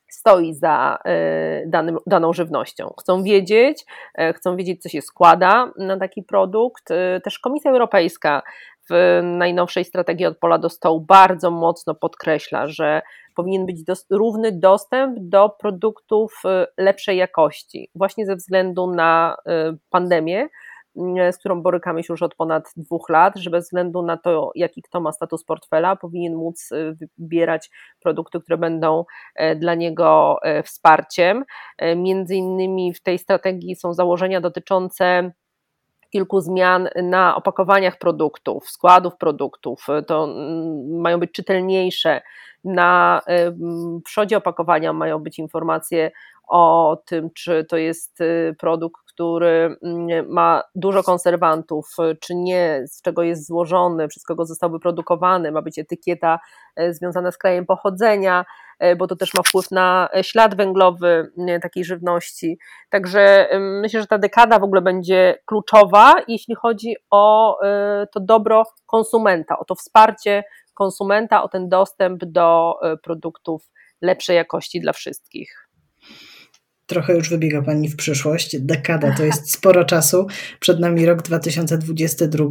stoi 0.09 0.53
za 0.53 0.97
e, 1.05 1.67
danym, 1.67 1.97
daną 2.07 2.33
żywnością. 2.33 2.93
Chcą 2.99 3.23
wiedzieć, 3.23 3.85
e, 4.15 4.33
chcą 4.33 4.55
wiedzieć, 4.55 4.81
co 4.81 4.89
się 4.89 5.01
składa 5.01 5.71
na 5.77 5.97
taki 5.97 6.23
produkt. 6.23 6.91
E, 6.91 7.21
też 7.21 7.39
Komisja 7.39 7.71
Europejska 7.71 8.41
w 8.89 9.19
najnowszej 9.23 9.85
strategii 9.85 10.25
od 10.25 10.37
pola 10.37 10.57
do 10.57 10.69
stołu 10.69 11.01
bardzo 11.01 11.51
mocno 11.51 11.95
podkreśla, 11.95 12.67
że 12.67 13.01
powinien 13.35 13.65
być 13.65 13.83
dos 13.83 14.05
równy 14.09 14.51
dostęp 14.51 15.19
do 15.19 15.49
produktów 15.49 16.43
lepszej 16.77 17.17
jakości, 17.17 17.89
właśnie 17.95 18.25
ze 18.25 18.35
względu 18.35 18.91
na 18.91 19.37
pandemię, 19.89 20.47
z 21.31 21.37
którą 21.37 21.61
borykamy 21.61 22.03
się 22.03 22.13
już 22.13 22.21
od 22.21 22.35
ponad 22.35 22.71
dwóch 22.77 23.09
lat, 23.09 23.37
że 23.37 23.49
bez 23.49 23.65
względu 23.65 24.01
na 24.01 24.17
to, 24.17 24.51
jaki 24.55 24.81
kto 24.81 25.01
ma 25.01 25.11
status 25.11 25.43
portfela, 25.43 25.95
powinien 25.95 26.35
móc 26.35 26.71
y, 26.71 26.97
wybierać 27.17 27.69
produkty, 27.99 28.39
które 28.39 28.57
będą 28.57 29.05
e, 29.35 29.55
dla 29.55 29.75
niego 29.75 30.37
e, 30.41 30.63
wsparciem. 30.63 31.45
E, 31.77 31.95
między 31.95 32.35
innymi 32.35 32.93
w 32.93 33.01
tej 33.01 33.19
strategii 33.19 33.75
są 33.75 33.93
założenia 33.93 34.41
dotyczące 34.41 35.31
kilku 36.09 36.41
zmian 36.41 36.89
na 37.03 37.35
opakowaniach 37.35 37.97
produktów, 37.97 38.69
składów 38.69 39.17
produktów. 39.17 39.87
To 40.07 40.23
mm, 40.23 41.01
mają 41.01 41.19
być 41.19 41.31
czytelniejsze. 41.31 42.21
Na 42.63 43.21
przodzie 44.03 44.37
opakowania 44.37 44.93
mają 44.93 45.19
być 45.19 45.39
informacje 45.39 46.11
o 46.47 46.97
tym, 47.05 47.29
czy 47.33 47.65
to 47.65 47.77
jest 47.77 48.19
produkt, 48.59 49.06
który 49.17 49.77
mm, 49.83 50.29
ma 50.29 50.63
dużo 50.75 51.03
konserwantów, 51.03 51.95
czy 52.19 52.35
nie, 52.35 52.83
z 52.87 53.01
czego 53.01 53.23
jest 53.23 53.47
złożony, 53.47 54.07
przez 54.07 54.23
kogo 54.23 54.45
został 54.45 54.71
wyprodukowany, 54.71 55.51
ma 55.51 55.61
być 55.61 55.79
etykieta 55.79 56.39
e, 56.75 56.93
związana 56.93 57.31
z 57.31 57.37
krajem 57.37 57.65
pochodzenia, 57.65 58.45
e, 58.79 58.95
bo 58.95 59.07
to 59.07 59.15
też 59.15 59.33
ma 59.33 59.41
wpływ 59.43 59.71
na 59.71 60.09
ślad 60.21 60.55
węglowy 60.55 61.31
takiej 61.61 61.85
żywności. 61.85 62.59
Także 62.89 63.49
myślę, 63.59 64.01
że 64.01 64.07
ta 64.07 64.17
dekada 64.17 64.59
w 64.59 64.63
ogóle 64.63 64.81
będzie 64.81 65.39
kluczowa, 65.45 66.13
jeśli 66.27 66.55
chodzi 66.55 66.95
o 67.11 67.57
to 68.13 68.19
dobro 68.19 68.63
konsumenta, 68.85 69.59
o 69.59 69.65
to 69.65 69.75
wsparcie 69.75 70.43
konsumenta, 70.73 71.43
o 71.43 71.49
ten 71.49 71.69
dostęp 71.69 72.25
do 72.25 72.73
produktów 73.03 73.69
lepszej 74.01 74.35
jakości 74.35 74.79
dla 74.79 74.93
wszystkich 74.93 75.66
trochę 76.87 77.15
już 77.15 77.29
wybiega 77.29 77.61
Pani 77.61 77.89
w 77.89 77.95
przyszłość. 77.95 78.59
Dekada 78.59 79.15
to 79.15 79.23
jest 79.23 79.51
sporo 79.51 79.85
czasu. 79.85 80.27
Przed 80.59 80.79
nami 80.79 81.05
rok 81.05 81.21
2022. 81.21 82.45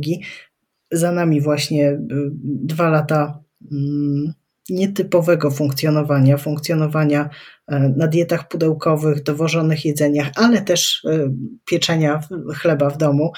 Za 0.92 1.12
nami 1.12 1.40
właśnie 1.40 1.90
y, 1.90 1.98
dwa 2.42 2.90
lata 2.90 3.42
mm, 3.72 4.32
nietypowego 4.68 5.50
funkcjonowania, 5.50 6.36
funkcjonowania 6.36 7.30
e, 7.66 7.78
na 7.96 8.06
dietach 8.06 8.48
pudełkowych, 8.48 9.22
dowożonych 9.22 9.84
jedzeniach, 9.84 10.30
ale 10.34 10.62
też 10.62 11.04
e, 11.04 11.34
pieczenia 11.64 12.20
chleba 12.54 12.90
w 12.90 12.98
domu. 12.98 13.32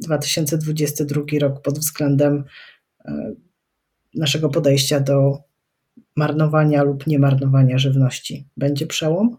2022 0.00 1.22
rok 1.40 1.62
pod 1.62 1.78
względem 1.78 2.44
e, 3.04 3.32
naszego 4.14 4.48
podejścia 4.48 5.00
do 5.00 5.38
marnowania 6.16 6.82
lub 6.82 7.06
niemarnowania 7.06 7.78
żywności. 7.78 8.48
Będzie 8.56 8.86
przełom? 8.86 9.36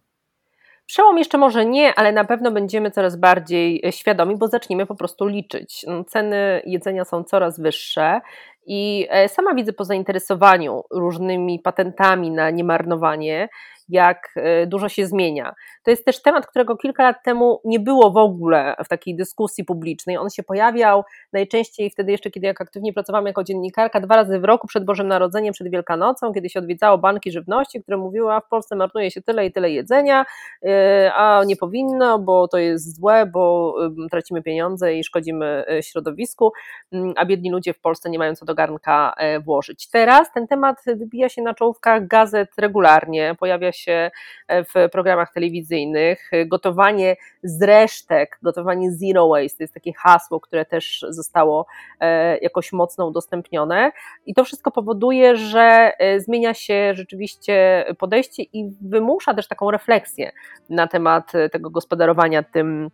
Przełom 0.91 1.17
jeszcze 1.17 1.37
może 1.37 1.65
nie, 1.65 1.95
ale 1.95 2.11
na 2.11 2.25
pewno 2.25 2.51
będziemy 2.51 2.91
coraz 2.91 3.15
bardziej 3.15 3.83
świadomi, 3.91 4.35
bo 4.35 4.47
zaczniemy 4.47 4.85
po 4.85 4.95
prostu 4.95 5.27
liczyć. 5.27 5.85
Ceny 6.07 6.61
jedzenia 6.65 7.05
są 7.05 7.23
coraz 7.23 7.59
wyższe 7.59 8.21
i 8.65 9.07
e, 9.09 9.29
sama 9.29 9.53
widzę 9.53 9.73
po 9.73 9.85
zainteresowaniu 9.85 10.83
różnymi 10.91 11.59
patentami 11.59 12.31
na 12.31 12.49
niemarnowanie, 12.49 13.49
jak 13.91 14.33
e, 14.35 14.67
dużo 14.67 14.89
się 14.89 15.07
zmienia. 15.07 15.53
To 15.83 15.91
jest 15.91 16.05
też 16.05 16.21
temat, 16.21 16.47
którego 16.47 16.77
kilka 16.77 17.03
lat 17.03 17.15
temu 17.23 17.61
nie 17.65 17.79
było 17.79 18.11
w 18.11 18.17
ogóle 18.17 18.75
w 18.85 18.87
takiej 18.87 19.15
dyskusji 19.15 19.65
publicznej. 19.65 20.17
On 20.17 20.29
się 20.29 20.43
pojawiał 20.43 21.03
najczęściej 21.33 21.89
wtedy 21.89 22.11
jeszcze, 22.11 22.31
kiedy 22.31 22.47
jak 22.47 22.61
aktywnie 22.61 22.93
pracowałam 22.93 23.25
jako 23.25 23.43
dziennikarka, 23.43 23.99
dwa 23.99 24.15
razy 24.15 24.39
w 24.39 24.43
roku 24.43 24.67
przed 24.67 24.85
Bożym 24.85 25.07
Narodzeniem, 25.07 25.53
przed 25.53 25.71
Wielkanocą, 25.71 26.33
kiedy 26.33 26.49
się 26.49 26.59
odwiedzało 26.59 26.97
banki 26.97 27.31
żywności, 27.31 27.81
które 27.81 27.97
mówiły, 27.97 28.33
a 28.33 28.41
w 28.41 28.47
Polsce 28.47 28.75
marnuje 28.75 29.11
się 29.11 29.21
tyle 29.21 29.45
i 29.45 29.51
tyle 29.51 29.71
jedzenia, 29.71 30.25
e, 30.65 31.11
a 31.15 31.43
nie 31.43 31.55
powinno, 31.55 32.19
bo 32.19 32.47
to 32.47 32.57
jest 32.57 32.95
złe, 32.95 33.25
bo 33.25 33.75
tracimy 34.11 34.41
pieniądze 34.41 34.95
i 34.95 35.03
szkodzimy 35.03 35.65
środowisku, 35.81 36.51
mm, 36.91 37.13
a 37.17 37.25
biedni 37.25 37.51
ludzie 37.51 37.73
w 37.73 37.79
Polsce 37.79 38.09
nie 38.09 38.19
mają 38.19 38.35
co 38.35 38.45
do 38.45 38.50
garnka 38.53 39.13
włożyć. 39.45 39.89
Teraz 39.89 40.31
ten 40.33 40.47
temat 40.47 40.81
wybija 40.85 41.29
się 41.29 41.41
na 41.41 41.53
czołówkach 41.53 42.07
gazet 42.07 42.49
regularnie, 42.57 43.35
pojawia 43.39 43.71
się 43.71 44.11
e, 44.47 44.63
w 44.63 44.89
programach 44.91 45.33
telewizyjnych. 45.33 46.31
Gotowanie 46.45 47.15
z 47.43 47.63
resztek, 47.63 48.39
gotowanie 48.41 48.91
zero 48.91 49.27
waste 49.27 49.57
to 49.57 49.63
jest 49.63 49.73
takie 49.73 49.93
hasło, 49.93 50.39
które 50.39 50.65
też 50.65 51.05
zostało 51.09 51.65
e, 51.99 52.37
jakoś 52.37 52.73
mocno 52.73 53.07
udostępnione. 53.07 53.91
I 54.25 54.33
to 54.33 54.43
wszystko 54.43 54.71
powoduje, 54.71 55.35
że 55.35 55.91
e, 55.99 56.19
zmienia 56.19 56.53
się 56.53 56.93
rzeczywiście 56.93 57.85
podejście 57.99 58.43
i 58.43 58.71
wymusza 58.81 59.33
też 59.33 59.47
taką 59.47 59.71
refleksję 59.71 60.31
na 60.69 60.87
temat 60.87 61.31
tego 61.51 61.69
gospodarowania 61.69 62.43
tym 62.43 62.89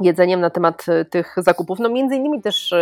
jedzeniem 0.00 0.40
na 0.40 0.50
temat 0.50 0.86
e, 0.88 1.04
tych 1.04 1.34
zakupów. 1.36 1.78
No 1.78 1.88
między 1.88 2.16
innymi 2.16 2.42
też 2.42 2.74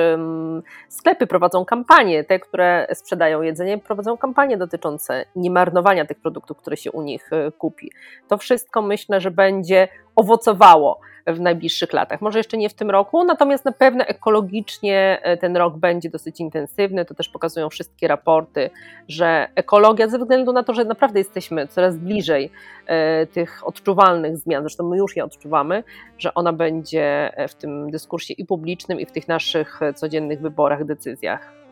sklepy 0.89 1.27
prowadzą 1.27 1.65
kampanie, 1.65 2.25
te, 2.25 2.41
które 2.41 2.87
sprzedają 2.95 3.43
jedzenie, 3.43 3.79
prowadzą 3.79 4.17
kampanie 4.17 4.57
dotyczące 4.57 5.25
niemarnowania 5.37 6.05
tych 6.05 6.21
produktów, 6.21 6.59
które 6.59 6.77
się 6.77 6.93
u 6.93 7.03
nich 7.03 7.33
e, 7.33 7.53
kupi. 7.53 7.91
To 8.29 8.39
wszystko 8.39 8.83
myślę, 8.83 9.21
że 9.21 9.31
będzie 9.31 9.89
owocowało 10.17 11.01
w 11.27 11.41
najbliższych 11.41 11.93
latach. 11.93 12.21
Może 12.21 12.39
jeszcze 12.39 12.57
nie 12.57 12.69
w 12.69 12.75
tym 12.75 12.91
roku, 12.91 13.25
natomiast 13.25 13.65
na 13.65 13.73
pewno 13.73 14.05
ekologicznie 14.05 15.21
e, 15.23 15.37
ten 15.37 15.57
rok 15.57 15.77
będzie 15.77 16.11
dosyć 16.11 16.41
intensywny. 16.41 17.05
To 17.05 17.15
też 17.15 17.29
pokazują 17.29 17.71
wszystkie 17.71 18.09
raporty, 18.09 18.71
że 19.09 19.49
ekologia, 19.55 20.09
ze 20.09 20.19
względu 20.19 20.53
na 20.53 20.63
to, 20.63 20.75
że 20.75 20.85
naprawdę 20.85 21.19
jesteśmy 21.19 21.67
coraz 21.67 21.97
bliżej 21.97 22.51
e, 22.87 23.27
tych 23.27 23.67
odczuwalnych 23.67 24.37
zmian, 24.37 24.63
zresztą 24.63 24.89
my 24.89 24.97
już 24.97 25.17
je 25.17 25.25
odczuwamy, 25.25 25.85
że 26.19 26.35
ona 26.35 26.53
będzie 26.53 27.33
w 27.49 27.55
tym 27.55 27.91
dyskursie 27.91 28.35
i 28.35 28.45
publicznym, 28.45 29.01
i 29.01 29.07
w 29.07 29.13
tych 29.13 29.29
naszych 29.29 29.81
codziennych 29.95 30.41
wyborach, 30.41 30.85
decyzjach. 30.85 31.64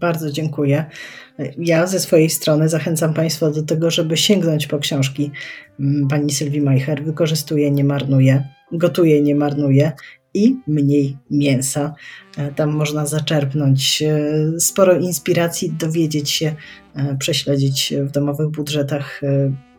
Bardzo 0.00 0.30
dziękuję. 0.30 0.84
Ja 1.58 1.86
ze 1.86 2.00
swojej 2.00 2.30
strony 2.30 2.68
zachęcam 2.68 3.14
Państwa 3.14 3.50
do 3.50 3.62
tego, 3.62 3.90
żeby 3.90 4.16
sięgnąć 4.16 4.66
po 4.66 4.78
książki 4.78 5.30
mm, 5.80 6.08
pani 6.08 6.32
Sylwii 6.32 6.60
Majcher. 6.60 7.04
Wykorzystuje, 7.04 7.70
nie 7.70 7.84
marnuje, 7.84 8.48
gotuje, 8.72 9.22
nie 9.22 9.34
marnuje 9.34 9.92
i 10.34 10.56
mniej 10.66 11.16
mięsa. 11.30 11.94
E, 12.36 12.52
tam 12.52 12.70
można 12.70 13.06
zaczerpnąć 13.06 14.02
e, 14.02 14.60
sporo 14.60 14.98
inspiracji, 14.98 15.72
dowiedzieć 15.78 16.30
się, 16.30 16.54
e, 16.94 17.16
prześledzić 17.18 17.94
w 18.00 18.10
domowych 18.10 18.48
budżetach, 18.48 19.20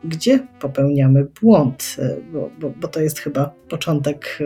gdzie 0.04 0.48
popełniamy 0.60 1.28
błąd, 1.42 1.96
bo, 2.34 2.50
bo, 2.60 2.70
bo 2.70 2.88
to 2.88 3.02
jest 3.02 3.20
chyba 3.20 3.54
początek 3.70 4.40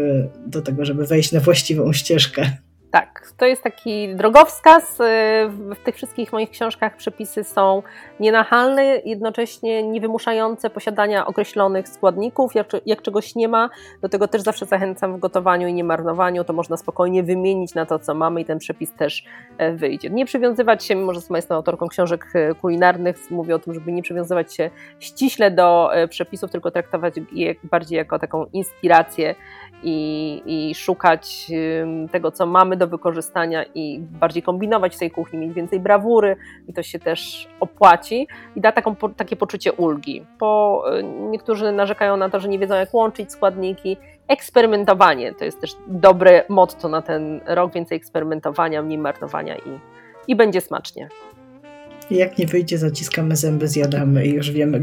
do 0.47 0.61
tego, 0.61 0.85
żeby 0.85 1.05
wejść 1.05 1.31
na 1.31 1.39
właściwą 1.39 1.93
ścieżkę. 1.93 2.57
Tak, 2.95 3.31
to 3.37 3.45
jest 3.45 3.63
taki 3.63 4.15
drogowskaz. 4.15 4.99
Y, 4.99 5.03
w 5.49 5.75
tych 5.83 5.95
wszystkich 5.95 6.33
moich 6.33 6.49
książkach 6.49 6.95
przepisy 6.95 7.43
są 7.43 7.83
nienachalne, 8.19 8.83
jednocześnie 9.05 9.83
niewymuszające 9.83 10.69
posiadania 10.69 11.25
określonych 11.25 11.89
składników. 11.89 12.55
Jak, 12.55 12.67
jak 12.85 13.01
czegoś 13.01 13.35
nie 13.35 13.47
ma, 13.47 13.69
do 14.01 14.09
tego 14.09 14.27
też 14.27 14.41
zawsze 14.41 14.65
zachęcam 14.65 15.15
w 15.17 15.19
gotowaniu 15.19 15.67
i 15.67 15.73
niemarnowaniu, 15.73 16.43
to 16.43 16.53
można 16.53 16.77
spokojnie 16.77 17.23
wymienić 17.23 17.73
na 17.73 17.85
to, 17.85 17.99
co 17.99 18.13
mamy 18.13 18.41
i 18.41 18.45
ten 18.45 18.59
przepis 18.59 18.93
też 18.93 19.23
e, 19.57 19.73
wyjdzie. 19.73 20.09
Nie 20.09 20.25
przywiązywać 20.25 20.85
się, 20.85 20.95
mimo 20.95 21.13
że 21.13 21.21
sama 21.21 21.37
jestem 21.37 21.57
autorką 21.57 21.87
książek 21.87 22.25
e, 22.33 22.55
kulinarnych, 22.55 23.31
mówię 23.31 23.55
o 23.55 23.59
tym, 23.59 23.73
żeby 23.73 23.91
nie 23.91 24.01
przywiązywać 24.01 24.55
się 24.55 24.69
ściśle 24.99 25.51
do 25.51 25.95
e, 25.95 26.07
przepisów, 26.07 26.51
tylko 26.51 26.71
traktować 26.71 27.13
je 27.31 27.55
bardziej 27.63 27.97
jako 27.97 28.19
taką 28.19 28.45
inspirację 28.53 29.35
i, 29.83 30.41
i 30.45 30.75
szukać 30.75 31.51
tego, 32.11 32.31
co 32.31 32.45
mamy 32.45 32.77
do 32.77 32.87
wykorzystania 32.87 33.65
i 33.75 33.99
bardziej 33.99 34.43
kombinować 34.43 34.95
w 34.95 34.99
tej 34.99 35.11
kuchni, 35.11 35.39
mieć 35.39 35.53
więcej 35.53 35.79
brawury 35.79 36.35
i 36.67 36.73
to 36.73 36.83
się 36.83 36.99
też 36.99 37.47
opłaci 37.59 38.27
i 38.55 38.61
da 38.61 38.71
taką, 38.71 38.95
takie 38.95 39.35
poczucie 39.35 39.73
ulgi. 39.73 40.25
Bo 40.39 40.83
y, 40.99 41.03
niektórzy 41.03 41.71
narzekają 41.71 42.17
na 42.17 42.29
to, 42.29 42.39
że 42.39 42.47
nie 42.47 42.59
wiedzą 42.59 42.75
jak 42.75 42.93
łączyć 42.93 43.31
składniki. 43.31 43.97
Eksperymentowanie 44.27 45.33
to 45.33 45.45
jest 45.45 45.61
też 45.61 45.75
dobre 45.87 46.43
motto 46.49 46.89
na 46.89 47.01
ten 47.01 47.41
rok, 47.45 47.73
więcej 47.73 47.97
eksperymentowania, 47.97 48.81
mniej 48.81 48.97
marnowania 48.97 49.55
i, 49.55 49.79
i 50.27 50.35
będzie 50.35 50.61
smacznie. 50.61 51.09
Jak 52.11 52.37
nie 52.37 52.45
wyjdzie, 52.45 52.77
zaciskamy 52.77 53.35
zęby, 53.35 53.67
zjadamy 53.67 54.25
i 54.25 54.33
już 54.33 54.51
wiemy, 54.51 54.81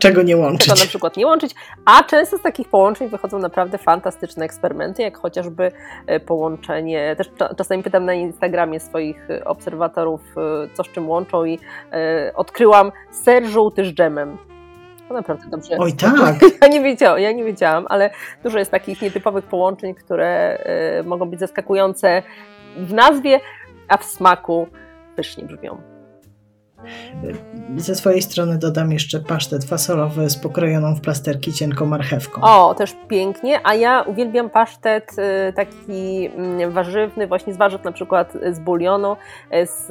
czego 0.00 0.22
nie 0.22 0.36
łączyć. 0.36 0.66
Czego 0.66 0.80
na 0.80 0.86
przykład 0.86 1.16
nie 1.16 1.26
łączyć, 1.26 1.54
a 1.84 2.02
często 2.02 2.38
z 2.38 2.42
takich 2.42 2.68
połączeń 2.68 3.08
wychodzą 3.08 3.38
naprawdę 3.38 3.78
fantastyczne 3.78 4.44
eksperymenty, 4.44 5.02
jak 5.02 5.18
chociażby 5.18 5.72
e, 6.06 6.20
połączenie, 6.20 7.16
też 7.16 7.30
czasami 7.58 7.82
pytam 7.82 8.04
na 8.04 8.14
Instagramie 8.14 8.80
swoich 8.80 9.30
e, 9.30 9.44
obserwatorów, 9.44 10.20
e, 10.36 10.68
co 10.74 10.84
z 10.84 10.88
czym 10.88 11.08
łączą 11.08 11.44
i 11.44 11.58
odkryłam 12.34 12.92
ser 13.10 13.44
żółty 13.46 13.84
z 13.84 13.94
dżemem. 13.94 14.38
To 15.08 15.14
naprawdę 15.14 15.44
dobrze. 15.50 15.76
Oj 15.78 15.92
tak. 15.92 16.34
Ja 16.62 16.68
nie 16.68 16.80
wiedziałam, 16.80 17.20
ja 17.20 17.32
nie 17.32 17.44
wiedziałam, 17.44 17.86
ale 17.88 18.10
dużo 18.42 18.58
jest 18.58 18.70
takich 18.70 19.02
nietypowych 19.02 19.44
połączeń, 19.44 19.94
które 19.94 20.58
mogą 21.04 21.30
być 21.30 21.40
zaskakujące 21.40 22.22
w 22.76 22.92
nazwie, 22.92 23.40
a 23.88 23.96
w 23.96 24.04
smaku 24.04 24.66
pysznie 25.16 25.44
brzmią. 25.44 25.99
Ze 27.76 27.94
swojej 27.94 28.22
strony 28.22 28.58
dodam 28.58 28.92
jeszcze 28.92 29.20
pasztet 29.20 29.64
fasolowy 29.64 30.30
z 30.30 30.36
pokrojoną 30.36 30.94
w 30.94 31.00
plasterki 31.00 31.52
cienką 31.52 31.86
marchewką. 31.86 32.40
O, 32.42 32.74
też 32.74 32.94
pięknie, 33.08 33.60
a 33.64 33.74
ja 33.74 34.02
uwielbiam 34.02 34.50
pasztet 34.50 35.12
y, 35.18 35.52
taki 35.52 36.26
mm, 36.36 36.70
warzywny, 36.70 37.26
właśnie 37.26 37.54
z 37.54 37.56
warzyw 37.56 37.84
na 37.84 37.92
przykład 37.92 38.32
z 38.52 38.58
bulionu, 38.58 39.12
y, 39.12 39.66
z, 39.66 39.86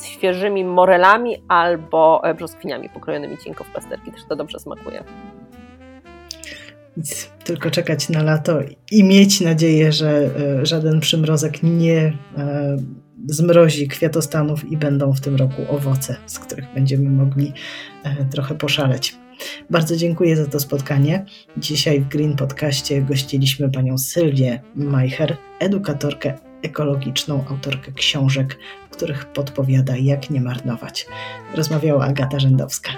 z 0.00 0.04
świeżymi 0.04 0.64
morelami 0.64 1.42
albo 1.48 2.20
e, 2.24 2.34
brzoskwiniami 2.34 2.88
pokrojonymi 2.88 3.38
cienko 3.38 3.64
w 3.64 3.70
plasterki. 3.70 4.12
Też 4.12 4.20
to 4.28 4.36
dobrze 4.36 4.58
smakuje. 4.58 5.04
Nic, 6.96 7.30
tylko 7.44 7.70
czekać 7.70 8.08
na 8.08 8.22
lato 8.22 8.58
i 8.90 9.04
mieć 9.04 9.40
nadzieję, 9.40 9.92
że 9.92 10.30
e, 10.60 10.66
żaden 10.66 11.00
przymrozek 11.00 11.62
nie 11.62 12.12
e, 12.38 12.76
zmrozi 13.28 13.88
kwiatostanów 13.88 14.72
i 14.72 14.76
będą 14.76 15.12
w 15.12 15.20
tym 15.20 15.36
roku 15.36 15.62
owoce, 15.68 16.16
z 16.26 16.38
których 16.38 16.74
będziemy 16.74 17.10
mogli 17.10 17.52
e, 18.02 18.24
trochę 18.24 18.54
poszaleć. 18.54 19.16
Bardzo 19.70 19.96
dziękuję 19.96 20.36
za 20.36 20.46
to 20.46 20.60
spotkanie. 20.60 21.24
Dzisiaj 21.56 22.00
w 22.00 22.08
Green 22.08 22.36
Podcaście 22.36 23.02
gościliśmy 23.02 23.70
panią 23.70 23.98
Sylwię 23.98 24.60
Majcher, 24.74 25.36
edukatorkę 25.58 26.34
ekologiczną, 26.62 27.44
autorkę 27.48 27.92
książek, 27.92 28.58
których 28.90 29.26
podpowiada, 29.26 29.96
jak 29.96 30.30
nie 30.30 30.40
marnować. 30.40 31.06
Rozmawiała 31.54 32.04
Agata 32.04 32.38
Rzędowska. 32.38 32.90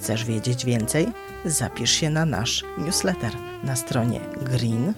Chcesz 0.00 0.24
wiedzieć 0.24 0.64
więcej? 0.64 1.08
Zapisz 1.44 1.90
się 1.90 2.10
na 2.10 2.24
nasz 2.24 2.64
newsletter 2.78 3.32
na 3.64 3.76
stronie 3.76 4.20
green-news.pl. 4.42 4.94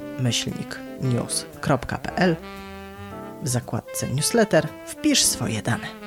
W 3.43 3.49
zakładce 3.49 4.09
newsletter 4.09 4.69
wpisz 4.87 5.25
swoje 5.25 5.63
dane. 5.63 6.02